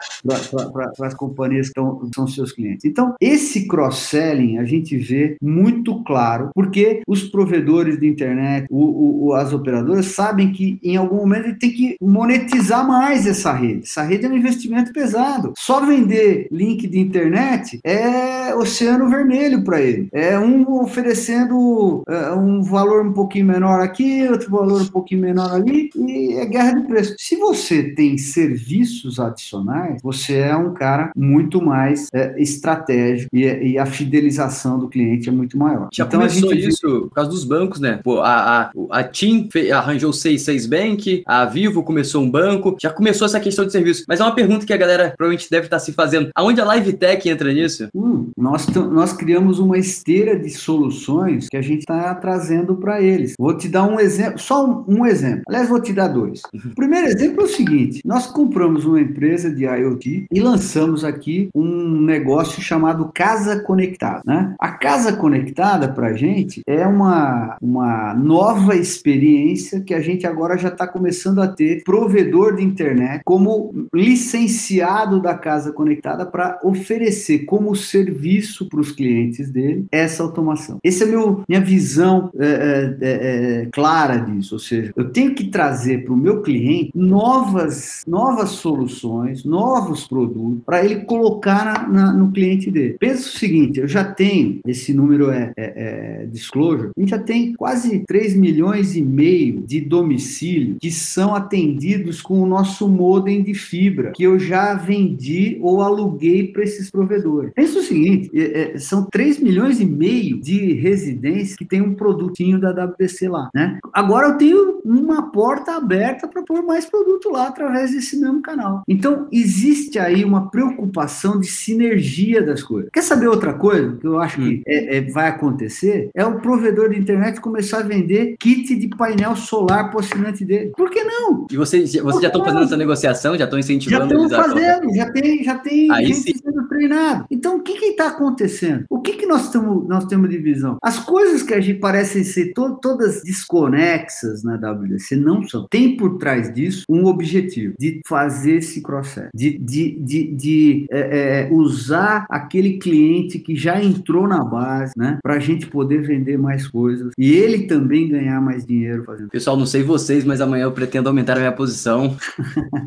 [0.72, 2.84] para as companhias que tão, são seus clientes.
[2.84, 9.34] Então, esse cross-selling a gente vê muito claro, porque os provedores de internet, o, o,
[9.34, 13.82] as operadoras sabem que em algum momento ele tem que monetizar mais essa rede.
[13.84, 15.52] Essa rede é um investimento pesado.
[15.56, 20.08] Só vender link de internet é oceano vermelho para ele.
[20.12, 25.52] É um oferecendo uh, um valor um pouquinho menor aqui, outro valor um pouquinho menor
[25.52, 27.14] ali, e é guerra de preço.
[27.18, 33.78] Se você tem serviços adicionais, você é um cara muito mais é, estratégico e, e,
[33.78, 35.88] a fidelização do cliente é muito maior.
[35.92, 37.02] Já então, começou isso viu...
[37.02, 38.00] por causa dos bancos, né?
[38.02, 42.90] Pô, a, a, a TIM arranjou o 66 Bank, a Vivo começou um banco, já
[42.90, 44.04] começou essa questão de serviço.
[44.08, 46.30] Mas é uma pergunta que a galera provavelmente deve estar se fazendo.
[46.34, 47.88] Aonde a Live Tech entra nisso?
[47.94, 53.34] Hum, nós, nós criamos uma esteira de soluções que a gente está trazendo para eles.
[53.38, 55.42] Vou te dar um exemplo, só um, um, exemplo.
[55.48, 56.42] Aliás, vou te dar dois.
[56.52, 56.70] Uhum.
[56.72, 57.71] O primeiro exemplo é o seguinte:
[58.04, 64.22] nós compramos uma empresa de IoT e lançamos aqui um negócio chamado Casa Conectada.
[64.24, 64.54] Né?
[64.58, 70.56] A Casa Conectada, para a gente, é uma, uma nova experiência que a gente agora
[70.56, 77.40] já está começando a ter provedor de internet como licenciado da Casa Conectada para oferecer
[77.40, 80.78] como serviço para os clientes dele essa automação.
[80.82, 85.34] Essa é meu, minha visão é, é, é, é, clara disso, ou seja, eu tenho
[85.34, 87.61] que trazer para o meu cliente novas,
[88.06, 92.96] novas soluções, novos produtos para ele colocar na, na, no cliente dele.
[92.98, 97.18] Pensa o seguinte, eu já tenho, esse número é, é, é disclosure, a gente já
[97.18, 103.42] tem quase 3 milhões e meio de domicílios que são atendidos com o nosso modem
[103.42, 107.52] de fibra, que eu já vendi ou aluguei para esses provedores.
[107.54, 108.30] Pensa o seguinte,
[108.78, 113.78] são 3 milhões e meio de residências que tem um produtinho da WDC lá, né?
[113.92, 118.82] Agora eu tenho uma porta aberta para pôr mais produto lá através desse mesmo canal.
[118.88, 122.90] Então, existe aí uma preocupação de sinergia das coisas.
[122.92, 124.44] Quer saber outra coisa que eu acho hum.
[124.44, 126.10] que é, é, vai acontecer?
[126.14, 130.44] É o provedor de internet começar a vender kit de painel solar para o assinante
[130.44, 130.72] dele.
[130.76, 131.46] Por que não?
[131.50, 133.36] E vocês, você já estão fazendo essa negociação?
[133.36, 134.14] Já estão incentivando?
[134.14, 136.38] Já estão fazendo, já tem, já tem aí gente sim.
[136.42, 137.26] sendo treinado.
[137.30, 138.84] Então, o que está acontecendo?
[138.88, 140.78] O que, que nós, tamo, nós temos de visão?
[140.82, 145.66] As coisas que a gente parecem ser to, todas desconexas na WDC não são.
[145.70, 149.02] Tem por trás disso um objetivo de fazer esse cross
[149.34, 155.18] de, de, de, de é, é, usar aquele cliente que já entrou na base, né,
[155.22, 159.28] para a gente poder vender mais coisas e ele também ganhar mais dinheiro fazendo.
[159.28, 162.16] Pessoal, não sei vocês, mas amanhã eu pretendo aumentar a minha posição.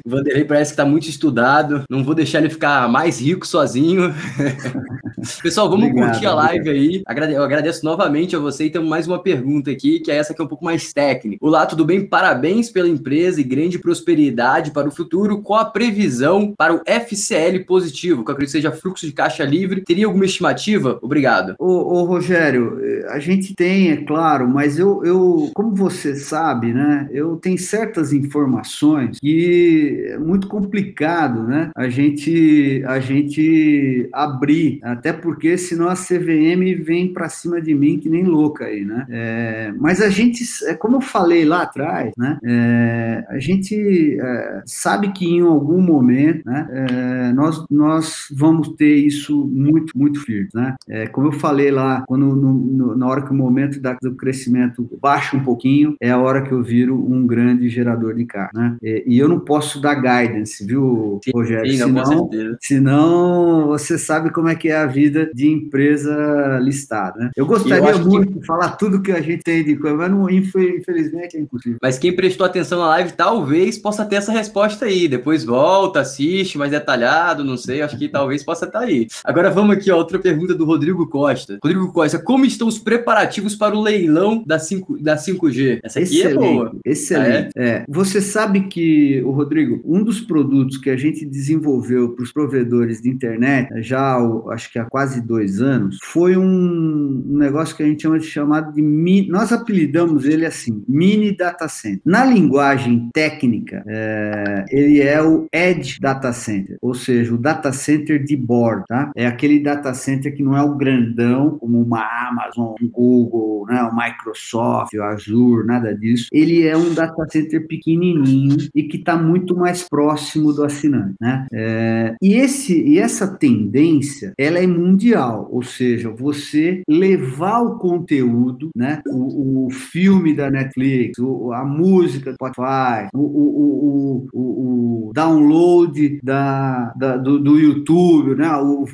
[0.05, 1.83] o Vanderlei parece que está muito estudado.
[1.89, 4.13] Não vou deixar ele ficar mais rico sozinho sozinho.
[5.41, 7.30] Pessoal, vamos obrigado, curtir a live obrigado.
[7.30, 7.34] aí.
[7.36, 10.41] Eu agradeço novamente a você e temos mais uma pergunta aqui, que é essa que
[10.41, 11.45] é um pouco mais técnica.
[11.45, 12.05] Olá, tudo bem?
[12.05, 15.41] Parabéns pela empresa e grande prosperidade para o futuro.
[15.41, 19.43] Qual a previsão para o FCL positivo, que eu acredito que seja fluxo de caixa
[19.43, 19.82] livre?
[19.82, 20.99] Teria alguma estimativa?
[21.01, 21.55] Obrigado.
[21.59, 27.07] Ô, ô Rogério, a gente tem, é claro, mas eu, eu, como você sabe, né,
[27.11, 35.14] eu tenho certas informações que é muito complicado, né, a gente, a gente abrir, até
[35.16, 39.05] porque senão a CVM vem para cima de mim que nem louca aí, né?
[39.09, 42.38] É, mas a gente, é como eu falei lá atrás, né?
[42.43, 46.68] É, a gente é, sabe que em algum momento, né?
[46.72, 50.76] É, nós, nós vamos ter isso muito, muito firme, né?
[50.88, 54.16] É, como eu falei lá, quando no, no, na hora que o momento da, do
[54.16, 58.51] crescimento baixa um pouquinho, é a hora que eu viro um grande gerador de carro,
[58.53, 58.78] né?
[58.82, 61.72] e eu não posso dar guidance, viu, Rogério?
[61.72, 67.31] Sim, senão, senão você sabe como é que é a vida de empresa listada, né?
[67.35, 68.39] Eu gostaria eu muito que...
[68.39, 71.77] de falar tudo que a gente tem de coisa, mas não, infelizmente é impossível.
[71.81, 75.07] Mas quem prestou atenção na live talvez possa ter essa resposta aí.
[75.07, 79.07] Depois volta, assiste mais detalhado, não sei, acho que talvez possa estar aí.
[79.23, 81.59] Agora vamos aqui, ó, outra pergunta do Rodrigo Costa.
[81.63, 85.79] Rodrigo Costa, como estão os preparativos para o leilão da, 5, da 5G?
[85.83, 86.75] Essa aqui é excelente, é boa.
[86.85, 87.49] Excelente.
[87.55, 87.67] É?
[87.67, 87.85] É.
[87.87, 93.01] Você sabe que, o Rodrigo, um dos produtos que a gente desenvolveu para os provedores
[93.01, 94.17] de internet, já
[94.51, 98.73] acho que há quase dois anos, foi um, negócio que a gente chama de chamado
[98.73, 102.01] de mini, nós apelidamos ele assim, mini data center.
[102.05, 108.23] Na linguagem técnica, é, ele é o Edge Data Center, ou seja, o data center
[108.23, 109.11] de bordo, tá?
[109.15, 113.81] É aquele data center que não é o grandão, como uma Amazon, um Google, né,
[113.83, 116.27] o Microsoft, o Azure, nada disso.
[116.31, 121.47] Ele é um data center pequenininho e que está muito mais próximo do assinante, né?
[121.51, 128.69] É, e esse e essa tendência, ela é mundial, ou seja, você levar o conteúdo,
[128.76, 129.01] né?
[129.07, 136.19] O, o filme da Netflix, o, a música do Spotify, o, o, o, o download
[136.23, 138.51] da, da do, do, YouTube, né?
[138.57, 138.86] O,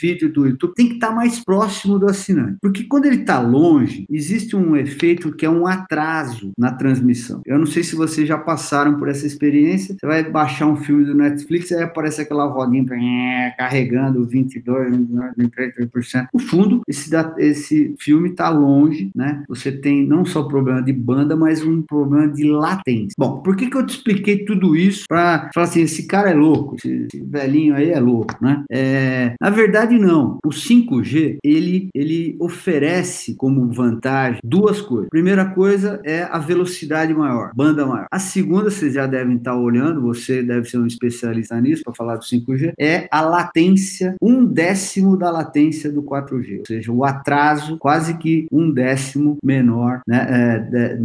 [0.00, 3.40] vídeo do YouTube tem que estar tá mais próximo do assinante, porque quando ele está
[3.40, 7.40] longe, existe um efeito que é um atraso na transmissão.
[7.46, 9.94] Eu não sei se vocês já passaram por essa experiência.
[9.98, 12.84] Você vai baixar um filme do Netflix, aí aparece aquela rodinha
[13.56, 16.28] carregando 22, 23%.
[16.32, 19.44] No fundo, esse, esse filme está longe, né?
[19.48, 23.14] Você tem não só problema de banda, mas um problema de latência.
[23.18, 26.34] Bom, por que, que eu te expliquei tudo isso para falar assim, esse cara é
[26.34, 28.64] louco, esse, esse velhinho aí é louco, né?
[28.70, 30.38] É, na verdade, não.
[30.44, 35.08] O 5G, ele, ele oferece como vantagem duas coisas.
[35.08, 38.06] Primeira coisa é a velocidade maior, banda maior.
[38.10, 42.16] A segunda, vocês já devem estar olhando, você deve ser um especialista nisso para falar
[42.16, 44.79] do 5G, é a latência, um décimo
[45.16, 50.98] da latência do 4G, ou seja, o atraso quase que um décimo menor, né, é,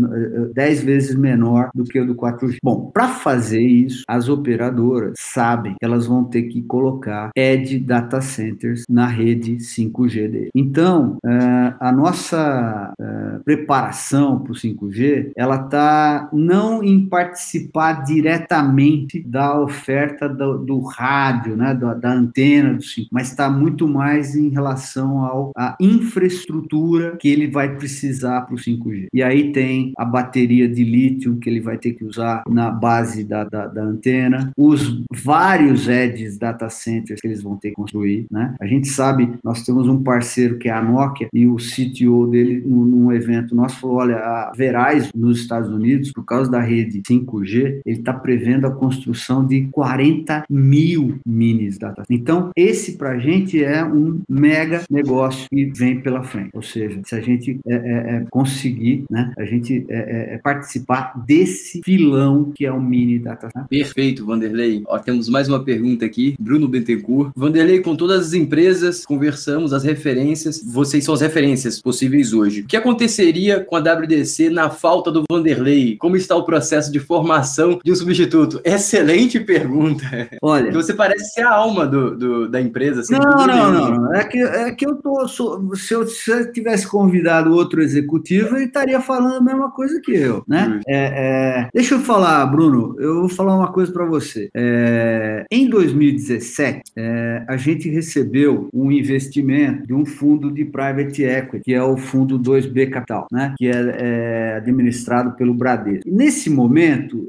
[0.53, 2.57] dez vezes menor do que o do 4G.
[2.63, 8.21] Bom, para fazer isso, as operadoras sabem que elas vão ter que colocar edge data
[8.21, 10.49] centers na rede 5G dele.
[10.55, 19.23] Então, é, a nossa é, preparação para o 5G, ela está não em participar diretamente
[19.23, 24.35] da oferta do, do rádio, né, da, da antena do 5, mas está muito mais
[24.35, 29.07] em relação ao, à infraestrutura que ele vai precisar para o 5G.
[29.13, 33.23] E aí tem a bateria de lítio que ele vai ter que usar na base
[33.23, 38.25] da, da, da antena, os vários edges data centers que eles vão ter que construir,
[38.31, 38.55] né?
[38.59, 42.63] A gente sabe, nós temos um parceiro que é a Nokia e o CTO dele
[42.65, 47.01] num, num evento nosso falou, olha, a Verizon nos Estados Unidos, por causa da rede
[47.01, 52.21] 5G, ele está prevendo a construção de 40 mil minis data centers.
[52.21, 56.49] Então, esse para a gente é um mega negócio que vem pela frente.
[56.53, 61.13] Ou seja, se a gente é, é, é conseguir, né, a gente é, é, participar
[61.25, 63.49] desse filão que é o mini data.
[63.69, 64.83] Perfeito, Vanderlei.
[64.87, 67.31] Ó, temos mais uma pergunta aqui, Bruno Bentencourt.
[67.35, 72.61] Vanderlei, com todas as empresas, conversamos as referências, vocês são as referências possíveis hoje.
[72.61, 75.97] O que aconteceria com a WDC na falta do Vanderlei?
[75.97, 78.59] Como está o processo de formação de um substituto?
[78.63, 80.05] Excelente pergunta.
[80.41, 83.01] Olha, você parece ser a alma do, do da empresa.
[83.01, 84.13] Assim, não, não, não.
[84.13, 85.27] É que, é que eu tô.
[85.27, 89.99] Sou, se, eu, se eu tivesse convidado outro executivo, ele estaria falando a mesma coisa
[90.01, 90.79] que eu, né?
[90.87, 92.95] É, é, deixa eu falar, Bruno.
[92.99, 94.49] Eu vou falar uma coisa para você.
[94.53, 101.63] É, em 2017, é, a gente recebeu um investimento de um fundo de private equity,
[101.63, 103.53] que é o fundo 2B Capital, né?
[103.57, 106.07] Que é, é administrado pelo Bradesco.
[106.07, 107.27] E nesse momento,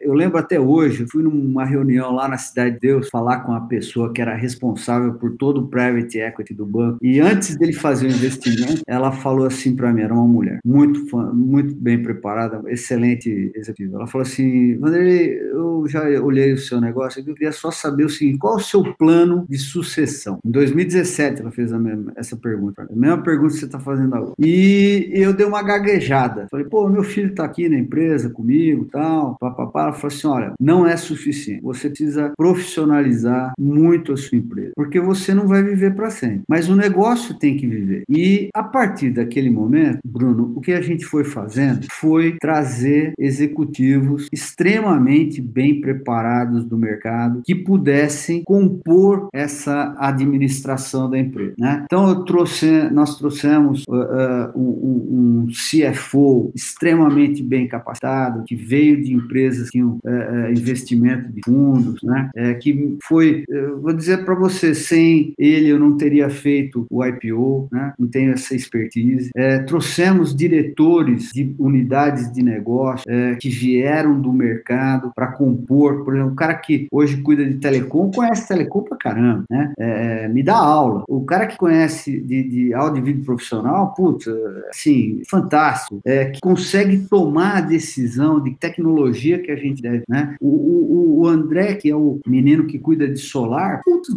[0.00, 3.52] eu lembro até hoje, eu fui numa reunião lá na Cidade de Deus falar com
[3.52, 4.69] a pessoa que era responsável
[5.18, 6.98] por todo o private equity do banco.
[7.02, 11.08] E antes dele fazer o investimento, ela falou assim para mim, era uma mulher, muito
[11.08, 13.96] fã, muito bem preparada, excelente executiva.
[13.96, 18.10] Ela falou assim, Vanderlei, eu já olhei o seu negócio, eu queria só saber o
[18.10, 20.38] seguinte, qual o seu plano de sucessão?
[20.44, 24.34] Em 2017 ela fez mesma, essa pergunta, a mesma pergunta que você está fazendo agora.
[24.38, 26.46] E eu dei uma gaguejada.
[26.50, 29.82] Falei, pô, meu filho está aqui na empresa comigo, tal, papapá.
[29.84, 31.62] Ela falou assim, olha, não é suficiente.
[31.62, 36.42] Você precisa profissionalizar muito a sua empresa, porque você não vai viver para sempre.
[36.48, 38.02] Mas o negócio tem que viver.
[38.08, 44.28] E a partir daquele momento, Bruno, o que a gente foi fazendo foi trazer executivos
[44.32, 51.54] extremamente bem preparados do mercado que pudessem compor essa administração da empresa.
[51.58, 51.82] Né?
[51.84, 59.14] Então, trouxe, nós trouxemos uh, uh, um, um, CFO extremamente bem capacitado, que veio de
[59.14, 62.30] empresas que tinham uh, investimento de fundos, né?
[62.34, 63.44] É, que foi,
[63.80, 67.92] vou dizer para você, sem ele eu não teria feito o IPO, né?
[67.98, 69.30] não tenho essa expertise.
[69.36, 76.14] É, trouxemos diretores de unidades de negócio é, que vieram do mercado para compor, por
[76.14, 79.72] exemplo, o cara que hoje cuida de telecom conhece telecom pra caramba, né?
[79.78, 81.04] É, me dá aula.
[81.08, 84.26] O cara que conhece de, de áudio e vídeo profissional, putz,
[84.70, 90.36] assim, fantástico, é, que consegue tomar a decisão de tecnologia que a gente deve, né?
[90.40, 94.12] O, o, o André, que é o menino que cuida de solar, putz,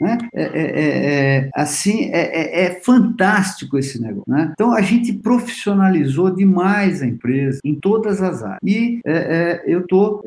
[0.00, 0.18] Né?
[0.34, 4.50] É, é, é assim, é, é, fantástico esse negócio, né?
[4.52, 9.00] Então a gente profissionalizou demais a empresa em todas as áreas e
[9.66, 10.22] eu estou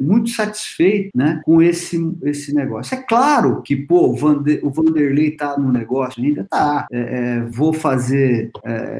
[0.00, 2.94] muito satisfeito, né, com esse esse negócio.
[2.94, 4.16] É claro que pô,
[4.62, 6.86] o Vanderlei está no negócio ainda, tá.
[7.50, 8.50] vou fazer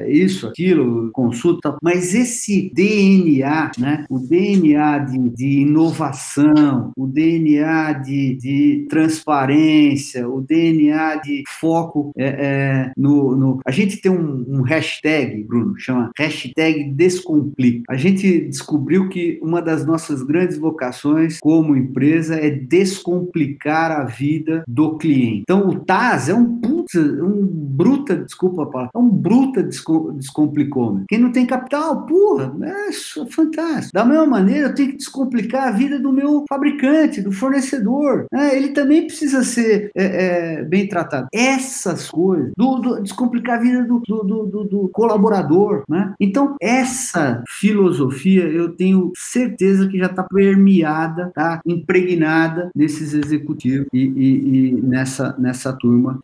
[0.08, 4.04] isso, aquilo, consulta, mas esse DNA, né?
[4.08, 8.86] O DNA de, de inovação, o DNA de, de
[9.16, 15.42] transparência, o DNA de foco é, é, no, no, A gente tem um, um, hashtag,
[15.44, 17.84] Bruno, chama hashtag Descomplica.
[17.88, 24.64] A gente descobriu que uma das nossas grandes vocações como empresa é descomplicar a vida
[24.68, 25.42] do cliente.
[25.42, 26.60] Então, o TAS é um
[26.94, 31.00] um bruta, desculpa a palavra, um bruta descomplicou.
[31.08, 32.92] Quem não tem capital, porra, é
[33.30, 33.92] fantástico.
[33.92, 38.26] Da mesma maneira, eu tenho que descomplicar a vida do meu fabricante, do fornecedor.
[38.32, 38.56] Né?
[38.56, 41.28] Ele também precisa ser é, é, bem tratado.
[41.32, 45.84] Essas coisas, do, do, descomplicar a vida do, do, do colaborador.
[45.88, 46.14] Né?
[46.20, 51.60] Então, essa filosofia eu tenho certeza que já está permeada, tá?
[51.66, 56.20] impregnada nesses executivos e, e, e, nessa, nessa turma.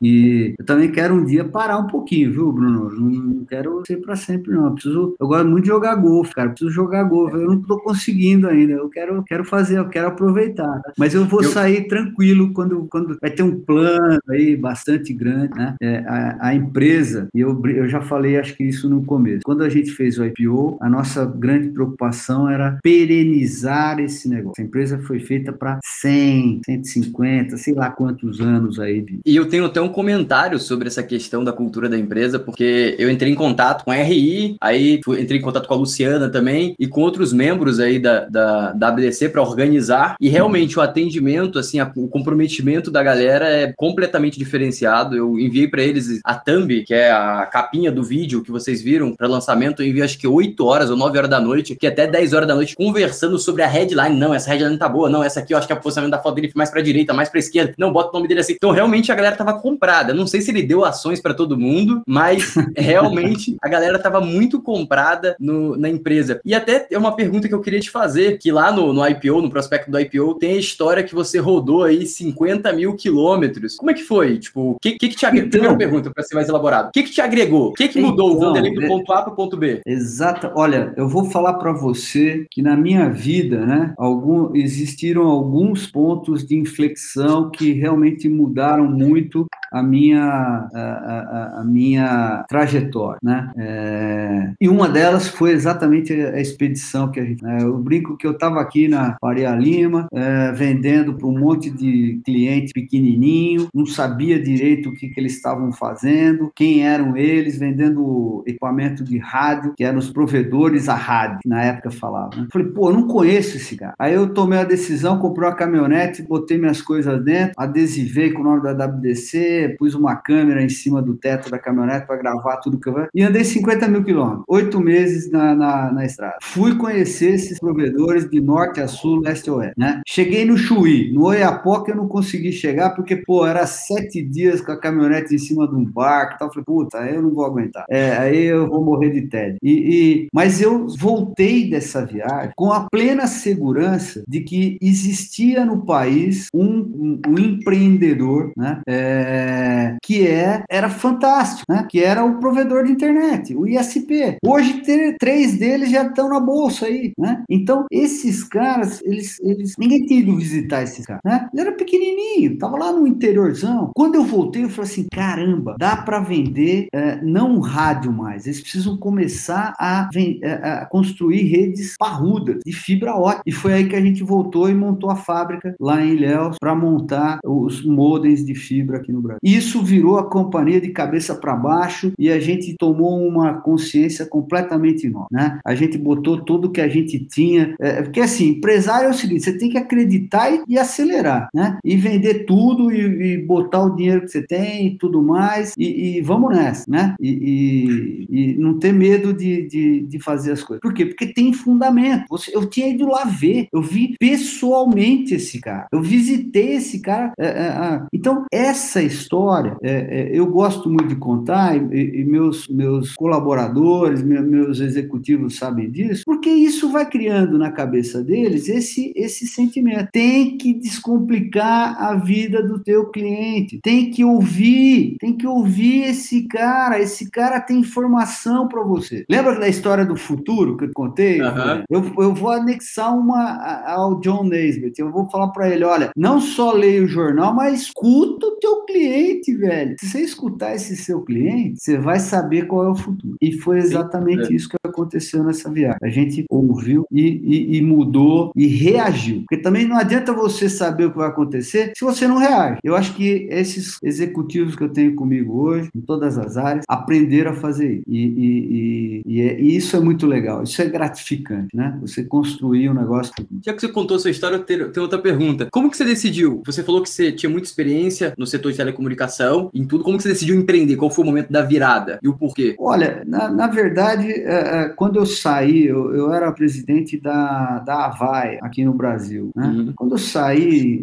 [0.59, 2.91] Eu também quero um dia parar um pouquinho, viu, Bruno?
[2.91, 4.67] Não quero ser para sempre, não.
[4.67, 6.49] Eu, preciso, eu gosto muito de jogar golfe, cara.
[6.49, 7.37] Eu preciso jogar golfe.
[7.37, 8.73] Eu não estou conseguindo ainda.
[8.75, 10.81] Eu quero, quero fazer, eu quero aproveitar.
[10.83, 10.93] Tá?
[10.97, 11.51] Mas eu vou eu...
[11.51, 15.77] sair tranquilo quando, quando vai ter um plano aí bastante grande, né?
[15.81, 19.41] É, a, a, empresa, e eu, eu já falei, acho que isso no começo.
[19.45, 24.63] Quando a gente fez o IPO, a nossa grande preocupação era perenizar esse negócio.
[24.63, 29.05] A empresa foi feita para 100, 150, sei lá quantos anos aí.
[29.25, 33.11] E eu tenho até um comentário sobre essa questão da cultura da empresa, porque eu
[33.11, 36.87] entrei em contato com a RI, aí entrei em contato com a Luciana também e
[36.87, 40.17] com outros membros aí da, da, da ABDC para organizar.
[40.21, 45.17] E realmente o atendimento, assim, a, o comprometimento da galera é completamente diferenciado.
[45.17, 49.15] Eu enviei para eles a thumb, que é a capinha do vídeo que vocês viram
[49.15, 49.83] para lançamento.
[49.83, 52.49] Eu enviei acho que 8 horas ou 9 horas da noite, que até 10 horas
[52.49, 54.17] da noite, conversando sobre a headline.
[54.17, 55.09] Não, essa headline tá boa.
[55.09, 57.13] Não, essa aqui eu acho que é o posicionamento da foto dele mais para direita,
[57.13, 57.75] mais para esquerda.
[57.79, 58.55] Não, bota o nome dele assim.
[58.55, 60.15] Então, realmente a galera tava comprada.
[60.15, 64.61] Não sei se ele deu ações para todo mundo, mas realmente a galera tava muito
[64.61, 66.41] comprada no, na empresa.
[66.45, 69.43] E até é uma pergunta que eu queria te fazer, que lá no, no IPO,
[69.43, 73.77] no prospecto do IPO, tem a história que você rodou aí 50 mil quilômetros.
[73.77, 74.39] Como é que foi?
[74.39, 75.49] Tipo, o que, que, que, te agregou?
[75.49, 76.89] Então, Primeira pergunta, para ser mais elaborado.
[76.89, 77.69] O que, que te agregou?
[77.69, 79.83] O que, que mudou então, o Vanderlei do ponto A para o ponto B?
[79.87, 80.51] Exato.
[80.55, 86.47] Olha, eu vou falar para você que na minha vida, né, algum, existiram alguns pontos
[86.47, 93.51] de inflexão que realmente mudaram muito a minha, a, a, a minha trajetória, né?
[93.57, 97.45] É, e uma delas foi exatamente a expedição que a gente.
[97.45, 101.71] É, eu brinco que eu estava aqui na Faria Lima, é, vendendo para um monte
[101.71, 107.59] de cliente pequenininho, não sabia direito o que, que eles estavam fazendo, quem eram eles,
[107.59, 112.37] vendendo equipamento de rádio, que eram os provedores a rádio, na época falava.
[112.37, 112.47] Né?
[112.53, 113.95] Falei, pô, eu não conheço esse cara.
[113.99, 118.45] Aí eu tomei a decisão, comprei uma caminhonete, botei minhas coisas dentro, adesivei com o
[118.45, 122.79] nome da WDC, pus uma câmera em cima do teto da caminhonete para gravar tudo
[122.79, 126.37] que eu e andei 50 mil quilômetros, oito meses na, na, na, estrada.
[126.43, 130.03] Fui conhecer esses provedores de norte a sul, leste a oeste, né?
[130.07, 134.73] Cheguei no Chuí, no Oiapoque eu não consegui chegar porque, pô, era sete dias com
[134.73, 136.49] a caminhonete em cima de um barco e tal.
[136.51, 137.85] Falei, puta, aí eu não vou aguentar.
[137.89, 139.59] É, aí eu vou morrer de tédio.
[139.63, 145.85] E, e, mas eu voltei dessa viagem com a plena segurança de que existia no
[145.85, 148.81] país um, um, um empreendedor, né?
[148.87, 151.87] É, que é, era fantástico, né?
[151.89, 154.37] Que era o provedor de internet, o ISP.
[154.45, 154.83] Hoje,
[155.19, 157.43] três deles já estão na bolsa aí, né?
[157.49, 161.49] Então, esses caras, eles, eles ninguém tinha ido visitar esses caras, né?
[161.53, 163.91] Ele era pequenininho, tava lá no interiorzão.
[163.95, 168.61] Quando eu voltei, eu falei assim, caramba, dá para vender é, não rádio mais, eles
[168.61, 173.43] precisam começar a, é, a construir redes parrudas de fibra ótica.
[173.47, 176.75] E foi aí que a gente voltou e montou a fábrica lá em Ilhéus para
[176.75, 179.41] montar os modems de fibra aqui no Brasil.
[179.43, 185.09] Isso virou a companhia de cabeça para baixo e a gente tomou uma consciência completamente
[185.09, 185.61] nova, né?
[185.65, 189.45] A gente botou tudo que a gente tinha, é, porque assim, empresário é o seguinte,
[189.45, 191.79] você tem que acreditar e, e acelerar, né?
[191.85, 196.19] E vender tudo e, e, botar o dinheiro que você tem e tudo mais e,
[196.19, 197.15] e vamos nessa, né?
[197.21, 200.81] E, e, não ter medo de, de, de, fazer as coisas.
[200.81, 201.07] Por quê?
[201.07, 202.25] Porque tem fundamento.
[202.31, 207.33] Você, eu tinha ido lá ver, eu vi pessoalmente esse cara, eu visitei esse cara.
[207.39, 208.03] É, é, é.
[208.13, 213.15] Então, essa história Olha, é, é, eu gosto muito de contar, e, e meus, meus
[213.15, 219.47] colaboradores, meus, meus executivos sabem disso, porque isso vai criando na cabeça deles esse, esse
[219.47, 220.09] sentimento.
[220.13, 226.47] Tem que descomplicar a vida do teu cliente, tem que ouvir, tem que ouvir esse
[226.49, 229.25] cara, esse cara tem informação para você.
[229.29, 231.41] Lembra da história do futuro que eu contei?
[231.41, 231.85] Uhum.
[231.91, 236.41] Eu, eu vou anexar uma ao John Naisbitt, eu vou falar para ele, olha, não
[236.41, 239.97] só leia o jornal, mas escuta o teu cliente, velho.
[240.01, 243.37] Se você escutar esse seu cliente, você vai saber qual é o futuro.
[243.41, 244.57] E foi exatamente Sim, é.
[244.57, 245.99] isso que aconteceu nessa viagem.
[246.03, 249.45] A gente ouviu e, e, e, mudou e reagiu.
[249.49, 252.79] Porque também não adianta você saber o que vai acontecer se você não reage.
[252.83, 257.53] Eu acho que esses executivos que eu tenho comigo hoje, em todas as áreas, aprenderam
[257.53, 258.03] a fazer isso.
[258.09, 260.63] E, e, é, isso é muito legal.
[260.63, 261.97] Isso é gratificante, né?
[262.01, 263.33] Você construir um negócio.
[263.65, 265.69] Já que você contou sua história, eu tenho, tenho outra pergunta.
[265.71, 266.63] Como que você decidiu?
[266.67, 270.05] Você falou que você tinha muita experiência no setor de telecomunicação, em tudo.
[270.05, 270.97] Como que você decidiu empreender?
[270.97, 272.75] Qual foi o momento da virada e o porquê?
[272.79, 278.07] Olha, na, na verdade, é, é, quando eu saí, eu, eu, era presidente da, da
[278.07, 279.51] Avai aqui no Brasil.
[279.55, 279.67] Né?
[279.67, 279.93] Uhum.
[279.95, 280.97] Quando eu saí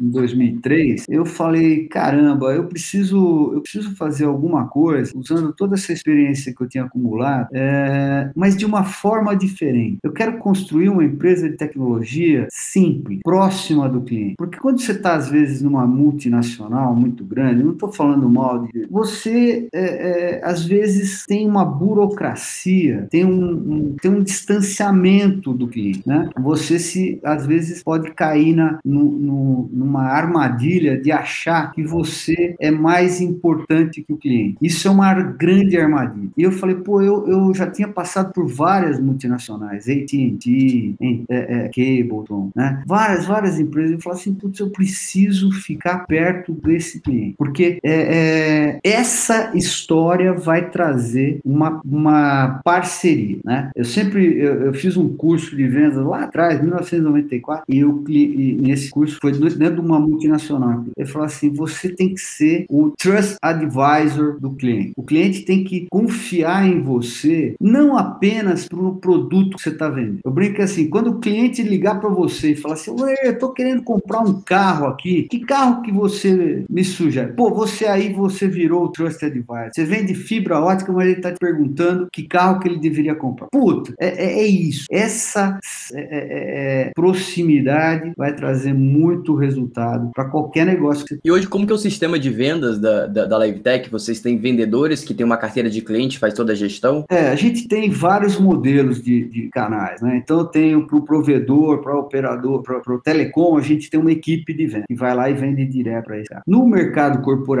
[0.00, 5.92] em 2003, eu falei, caramba, eu preciso, eu preciso fazer alguma coisa usando toda essa
[5.92, 9.98] experiência que eu tinha acumulado, é, mas de uma forma diferente.
[10.02, 14.34] Eu quero construir uma empresa de tecnologia simples, próxima do cliente.
[14.36, 18.86] Porque quando você está, às vezes, numa multinacional muito grande, não estou falando mal de.
[18.90, 25.68] Você, é, é, às vezes, tem uma burocracia, tem um, um, tem um distanciamento do
[25.68, 26.02] cliente.
[26.06, 26.30] Né?
[26.38, 32.54] Você, se às vezes, pode cair na, no, no, numa armadilha de achar que você
[32.60, 34.56] é mais importante que o cliente.
[34.60, 36.30] Isso é uma grande armadilha.
[36.36, 41.68] E eu falei, pô, eu, eu já tinha passado por várias multinacionais, AT&T, é, é,
[41.68, 42.82] Cableton, né?
[42.86, 43.92] Várias, várias empresas.
[43.92, 47.34] Eu falei assim, putz, eu preciso ficar perto desse cliente.
[47.36, 53.70] Porque é, é, essa história vai trazer uma, uma parceria, né?
[53.76, 58.54] Eu sempre, eu, eu fiz um curso de vendas lá atrás, 1994, e, eu, e
[58.60, 60.84] nesse curso foi dentro de uma multinacional.
[60.96, 64.92] Ele falou assim, você tem que ser o trust advisor do cliente.
[64.96, 70.20] O cliente tem que confiar em você, não apenas pelo produto que você está vendendo.
[70.24, 73.82] Eu brinco assim, quando o cliente ligar para você e falar assim, eu estou querendo
[73.82, 77.32] comprar um carro aqui, que carro que você me sugere?
[77.32, 79.70] Pô, você aí, você virou o trust advisor.
[79.72, 83.48] Você vende fibra ótica, mas ele está te perguntando que carro que ele deveria comprar.
[83.50, 84.86] Puta, é, é, é isso.
[84.90, 85.58] Essa
[85.92, 91.04] é, é, é, é proximidade vai trazer muito resultado para qualquer negócio.
[91.04, 91.20] Que você...
[91.24, 93.90] E hoje, como que é o sistema de vendas da, da, da LiveTech?
[93.90, 97.04] Vocês têm vendedores que têm uma carteira de cliente, faz toda a gestão?
[97.10, 100.20] É, a gente tem vários modelos de, de canais, né?
[100.22, 103.98] Então, eu tenho para o provedor, para o operador, para o telecom, a gente tem
[104.00, 106.42] uma equipe de venda que vai lá e vende direto para esse cara.
[106.46, 107.53] No mercado corporativo,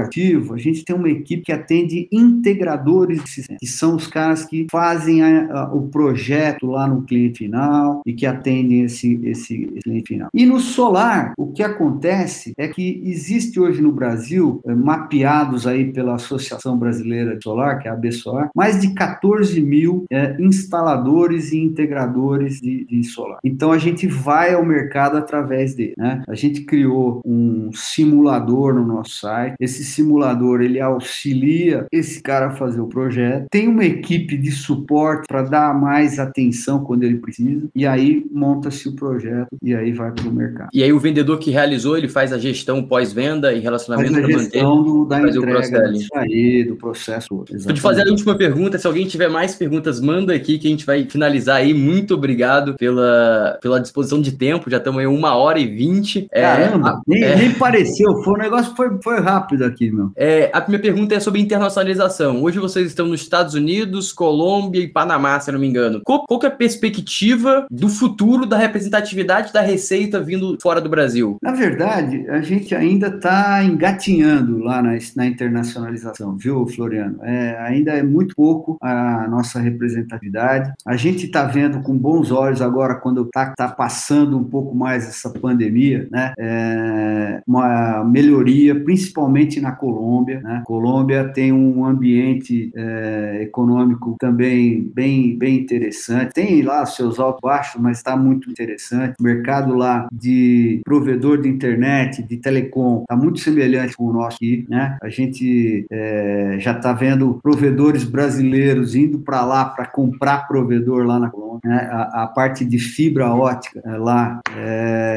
[0.54, 4.66] a gente tem uma equipe que atende integradores de sistemas, que são os caras que
[4.70, 9.80] fazem a, a, o projeto lá no cliente final e que atendem esse, esse, esse,
[9.80, 10.28] cliente final.
[10.32, 15.92] E no solar, o que acontece é que existe hoje no Brasil, é, mapeados aí
[15.92, 21.52] pela Associação Brasileira de Solar, que é a ABSOLAR, mais de 14 mil é, instaladores
[21.52, 23.38] e integradores de, de, solar.
[23.44, 25.94] Então a gente vai ao mercado através dele.
[25.96, 26.22] Né?
[26.28, 29.54] A gente criou um simulador no nosso site.
[29.60, 33.46] Esse simulador ele auxilia esse cara a fazer o projeto.
[33.50, 37.68] Tem uma equipe de suporte para dar mais atenção quando ele precisa.
[37.74, 40.70] E aí monta-se o projeto e aí vai para o mercado.
[40.72, 44.28] E aí o vendedor que realizou ele faz a gestão pós-venda e relacionamento faz a
[44.28, 47.28] gestão do, da entrega disso aí, do processo.
[47.30, 48.78] Vou te fazer a última pergunta.
[48.78, 51.74] Se alguém tiver mais perguntas, manda aqui que a gente vai finalizar aí.
[51.74, 54.70] Muito obrigado pela, pela disposição de tempo.
[54.70, 56.26] Já estamos aí uma hora e vinte.
[56.30, 58.22] É, Caramba, é, nem, é, nem, pareceu.
[58.22, 60.12] Foi um negócio foi, foi rápido aqui, meu.
[60.16, 62.42] É, a minha pergunta é sobre internacionalização.
[62.42, 66.00] Hoje vocês estão nos Estados Unidos, Colômbia e Panamá, se não me engano.
[66.04, 71.36] Qual, qual é a perspectiva do futuro da representatividade da receita vindo fora do Brasil?
[71.42, 77.18] Na verdade, a gente ainda está engatinhando lá na, na internacionalização, viu, Floriano?
[77.22, 80.72] É, ainda é muito pouco a nossa representatividade.
[80.86, 85.06] A gente está vendo com bons olhos agora, quando está tá passando um pouco mais
[85.06, 86.32] essa pandemia, né?
[86.38, 90.40] É, uma melhoria, principalmente na Colômbia.
[90.40, 90.62] Né?
[90.64, 96.32] Colômbia tem um ambiente é, econômico também bem, bem interessante.
[96.32, 99.16] Tem lá seus altos baixos, mas está muito interessante.
[99.18, 104.34] O mercado lá de provedor de internet, de telecom, está muito semelhante com o nosso
[104.36, 104.66] aqui.
[104.68, 104.96] Né?
[105.02, 111.18] A gente é, já está vendo provedores brasileiros indo para lá para comprar provedor lá
[111.18, 111.60] na Colômbia.
[111.64, 114.40] né, a, a, parte de fibra ótica é, lá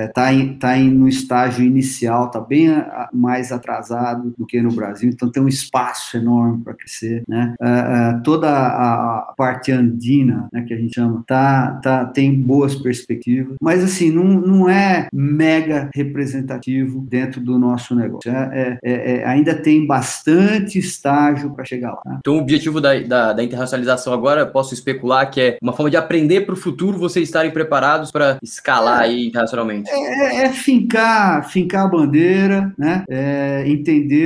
[0.08, 5.10] está é, tá no estágio inicial, está bem a, mais atrasado do que no Brasil,
[5.10, 7.24] então tem um espaço enorme para crescer.
[7.28, 7.56] Né?
[7.62, 12.76] É, é, toda a, parte andina, né, que a gente chama, tá, tá, tem boas
[12.76, 18.32] perspectivas, mas assim, não, não é mega representativo dentro do nosso negócio.
[18.32, 22.02] É, é, ainda tem bastante estágio para chegar lá.
[22.06, 22.18] Né?
[22.20, 25.98] Então, o objetivo da, da, da internacionalização agora, posso especular que é uma forma de
[25.98, 29.90] aprender para o futuro vocês estarem preparados para escalar aí internacionalmente.
[29.90, 33.04] É, é, fincar, fincar a bandeira, né?
[33.10, 33.64] É,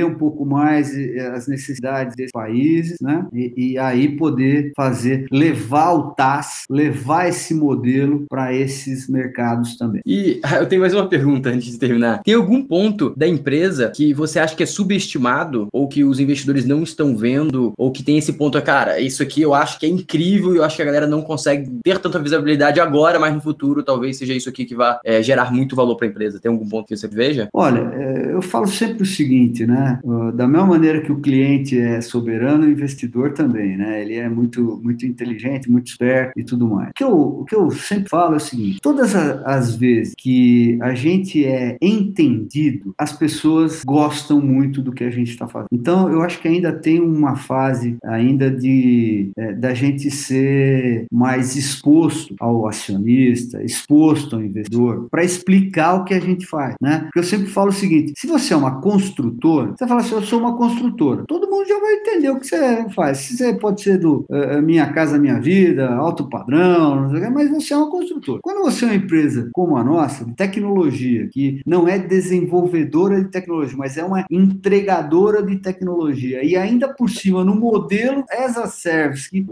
[0.02, 3.26] entender um pouco mais eh, as necessidades desses países, né?
[3.32, 10.02] E, e aí poder fazer, levar o TAS, levar esse modelo para esses mercados também.
[10.04, 12.22] E eu tenho mais uma pergunta antes de terminar.
[12.22, 16.64] Tem algum ponto da empresa que você acha que é subestimado ou que os investidores
[16.64, 19.88] não estão vendo ou que tem esse ponto, cara, isso aqui eu acho que é
[19.88, 23.40] incrível e eu acho que a galera não consegue ter tanta visibilidade agora, mas no
[23.40, 26.40] futuro talvez seja isso aqui que vai é, gerar muito valor para a empresa.
[26.40, 27.48] Tem algum ponto que você veja?
[27.52, 29.91] Olha, é, eu falo sempre o seguinte, né?
[30.34, 34.02] Da mesma maneira que o cliente é soberano, o investidor também, né?
[34.02, 36.90] Ele é muito, muito inteligente, muito esperto e tudo mais.
[36.90, 40.78] O que eu, o que eu sempre falo é o seguinte: todas as vezes que
[40.80, 45.68] a gente é entendido, as pessoas gostam muito do que a gente está fazendo.
[45.72, 51.56] Então, eu acho que ainda tem uma fase ainda de é, da gente ser mais
[51.56, 57.00] exposto ao acionista, exposto ao investidor, para explicar o que a gente faz, né?
[57.04, 60.22] Porque eu sempre falo o seguinte: se você é uma construtora, você fala assim, eu
[60.22, 61.24] sou uma construtora.
[61.26, 63.18] Todo mundo já vai entender o que você faz.
[63.18, 67.90] Você pode ser do uh, Minha Casa Minha Vida, alto padrão, mas você é uma
[67.90, 68.40] construtora.
[68.42, 73.30] Quando você é uma empresa como a nossa, de tecnologia, que não é desenvolvedora de
[73.30, 78.66] tecnologia, mas é uma entregadora de tecnologia, e ainda por cima no modelo as a
[78.66, 79.44] service, que,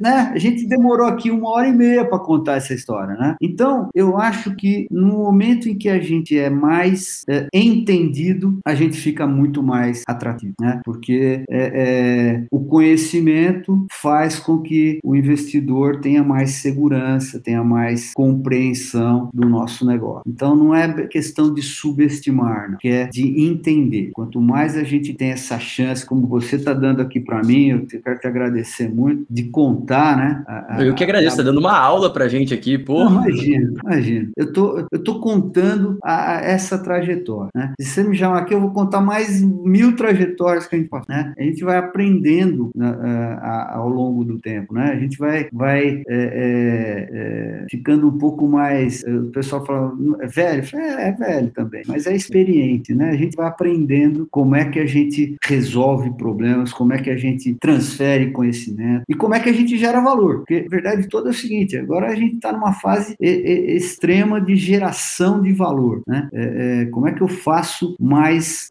[0.00, 3.36] né, a gente demorou aqui uma hora e meia para contar essa história, né?
[3.40, 8.74] Então, eu acho que no momento em que a gente é mais é, entendido, a
[8.74, 10.80] gente fica muito mais atrativo, né?
[10.84, 18.12] Porque é, é, o conhecimento faz com que o investidor tenha mais segurança, tenha mais
[18.14, 20.22] compreensão do nosso negócio.
[20.26, 22.76] Então, não é questão de subestimar, né?
[22.80, 24.10] que é de entender.
[24.12, 27.86] Quanto mais a gente tem essa chance, como você está dando aqui para mim, eu
[27.86, 30.44] quero te agradecer muito, de contar, né?
[30.46, 33.06] A, a, eu que agradeço, está dando uma aula para gente aqui, pô.
[33.08, 34.28] Imagina, imagina.
[34.36, 37.72] Eu tô, eu tô contando a, essa trajetória, né?
[37.80, 41.06] Se você me chamar aqui, eu vou contar mais mil trajetórias que a gente passa,
[41.08, 41.34] né?
[41.38, 43.38] A gente vai aprendendo né,
[43.70, 44.92] ao longo do tempo, né?
[44.92, 49.02] A gente vai, vai é, é, é, ficando um pouco mais.
[49.04, 50.64] O pessoal fala, é velho?
[50.74, 53.10] É, é velho também, mas é experiente, né?
[53.10, 57.16] A gente vai aprendendo como é que a gente resolve problemas, como é que a
[57.16, 60.38] gente transfere conhecimento e como é que a gente gera valor.
[60.38, 64.56] Porque a verdade toda é o seguinte: agora a gente está numa fase extrema de
[64.56, 66.28] geração de valor, né?
[66.32, 68.68] É, é, como é que eu faço mais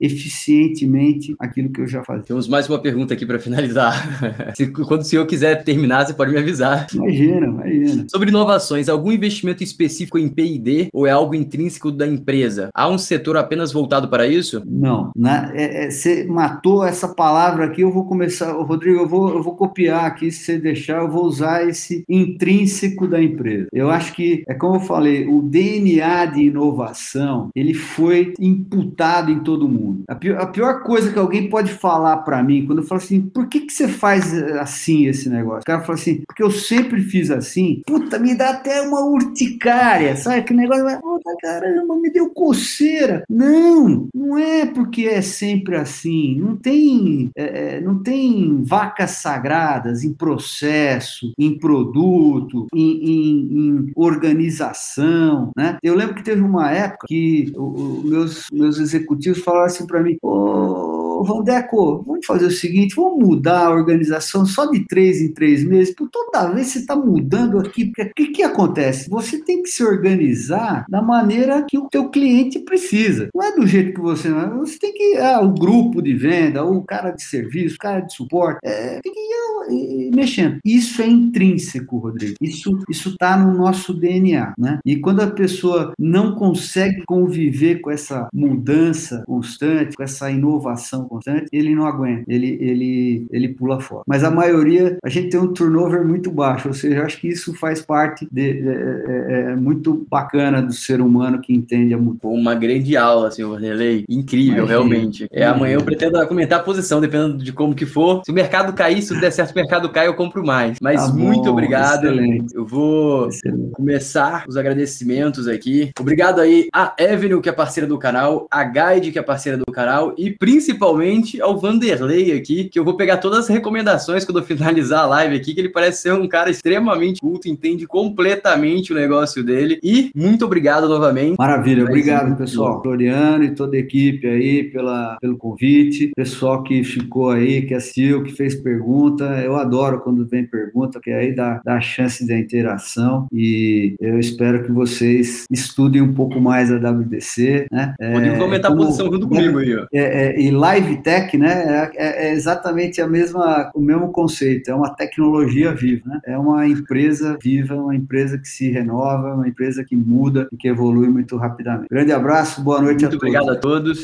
[0.75, 2.23] eficientemente aquilo que eu já fazia?
[2.23, 3.95] Temos mais uma pergunta aqui para finalizar.
[4.55, 6.87] Se, quando o senhor quiser terminar, você pode me avisar.
[6.93, 8.05] Imagina, imagina.
[8.09, 12.69] Sobre inovações, algum investimento específico em P&D ou é algo intrínseco da empresa?
[12.73, 14.61] Há um setor apenas voltado para isso?
[14.65, 15.11] Não.
[15.15, 19.43] Na, é, é, você matou essa palavra aqui, eu vou começar, Rodrigo, eu vou, eu
[19.43, 23.67] vou copiar aqui, se você deixar, eu vou usar esse intrínseco da empresa.
[23.71, 29.39] Eu acho que, é como eu falei, o DNA de inovação, ele foi imputado em
[29.39, 30.03] todo mundo.
[30.07, 33.21] A pior, a pior coisa que alguém pode falar para mim, quando eu falo assim,
[33.21, 35.61] por que, que você faz assim esse negócio?
[35.61, 40.15] O cara fala assim, porque eu sempre fiz assim, puta, me dá até uma urticária,
[40.15, 40.43] sabe?
[40.43, 43.23] Que negócio, puta, caramba, me deu coceira.
[43.29, 50.13] Não, não é porque é sempre assim, não tem, é, não tem vacas sagradas em
[50.13, 55.77] processo, em produto, em, em, em organização, né?
[55.83, 60.17] Eu lembro que teve uma época que os meus, meus executivos falaram assim para mim,
[60.55, 65.63] ô, Vandeco, vamos fazer o seguinte, vamos mudar a organização só de três em três
[65.63, 69.09] meses, por toda vez você está mudando aqui, o que, que acontece?
[69.09, 73.29] Você tem que se organizar da maneira que o teu cliente precisa.
[73.33, 74.29] Não é do jeito que você...
[74.29, 75.17] Você tem que...
[75.17, 79.13] Ah, o grupo de venda, o cara de serviço, o cara de suporte, é, tem
[79.13, 80.59] que ir mexendo.
[80.63, 82.35] Isso é intrínseco, Rodrigo.
[82.41, 84.79] Isso está no nosso DNA, né?
[84.85, 91.47] E quando a pessoa não consegue conviver com essa mudança constante, com essa inovação constante,
[91.51, 94.03] ele não aguenta, ele, ele, ele pula fora.
[94.07, 97.53] Mas a maioria, a gente tem um turnover muito baixo, ou seja, acho que isso
[97.53, 102.27] faz parte de, é, é, é muito bacana do ser humano que entende a música.
[102.27, 104.67] Uma grande aula, senhor Relei, incrível, Imagina.
[104.67, 105.27] realmente.
[105.31, 108.21] É, amanhã eu pretendo comentar a posição, dependendo de como que for.
[108.25, 110.77] Se o mercado cair, se der certo o mercado cair, eu compro mais.
[110.81, 112.05] Mas tá muito obrigado.
[112.05, 112.55] Excelente.
[112.55, 113.71] Eu vou excelente.
[113.71, 115.91] começar os agradecimentos aqui.
[115.99, 119.65] Obrigado aí a Evelyn, que é parceira do canal, a Guide, que é parceira do
[119.71, 120.94] canal, e principalmente
[121.41, 125.35] ao Vanderlei aqui, que eu vou pegar todas as recomendações quando eu finalizar a live
[125.35, 129.79] aqui, que ele parece ser um cara extremamente culto, entende completamente o negócio dele.
[129.83, 131.35] E muito obrigado novamente.
[131.37, 132.81] Maravilha, obrigado, pessoal.
[132.81, 136.11] Floriano e toda a equipe aí pela, pelo convite.
[136.15, 139.25] Pessoal que ficou aí, que assistiu, que fez pergunta.
[139.43, 143.27] Eu adoro quando vem pergunta, porque aí dá, dá a chance da interação.
[143.31, 147.67] E eu espero que vocês estudem um pouco mais a WDC.
[147.71, 147.93] Né?
[147.97, 149.75] Podem é, comentar como, a posição junto comigo aí.
[149.75, 149.85] Ó.
[149.93, 151.51] É, é, e Live Tech, né?
[151.51, 154.69] É, é, é, exatamente a mesma, o mesmo conceito.
[154.69, 156.19] É uma tecnologia viva, né?
[156.25, 160.67] É uma empresa viva, uma empresa que se renova, uma empresa que muda e que
[160.67, 161.87] evolui muito rapidamente.
[161.89, 163.23] Grande abraço, boa noite muito a todos.
[163.23, 163.99] Obrigado a todos.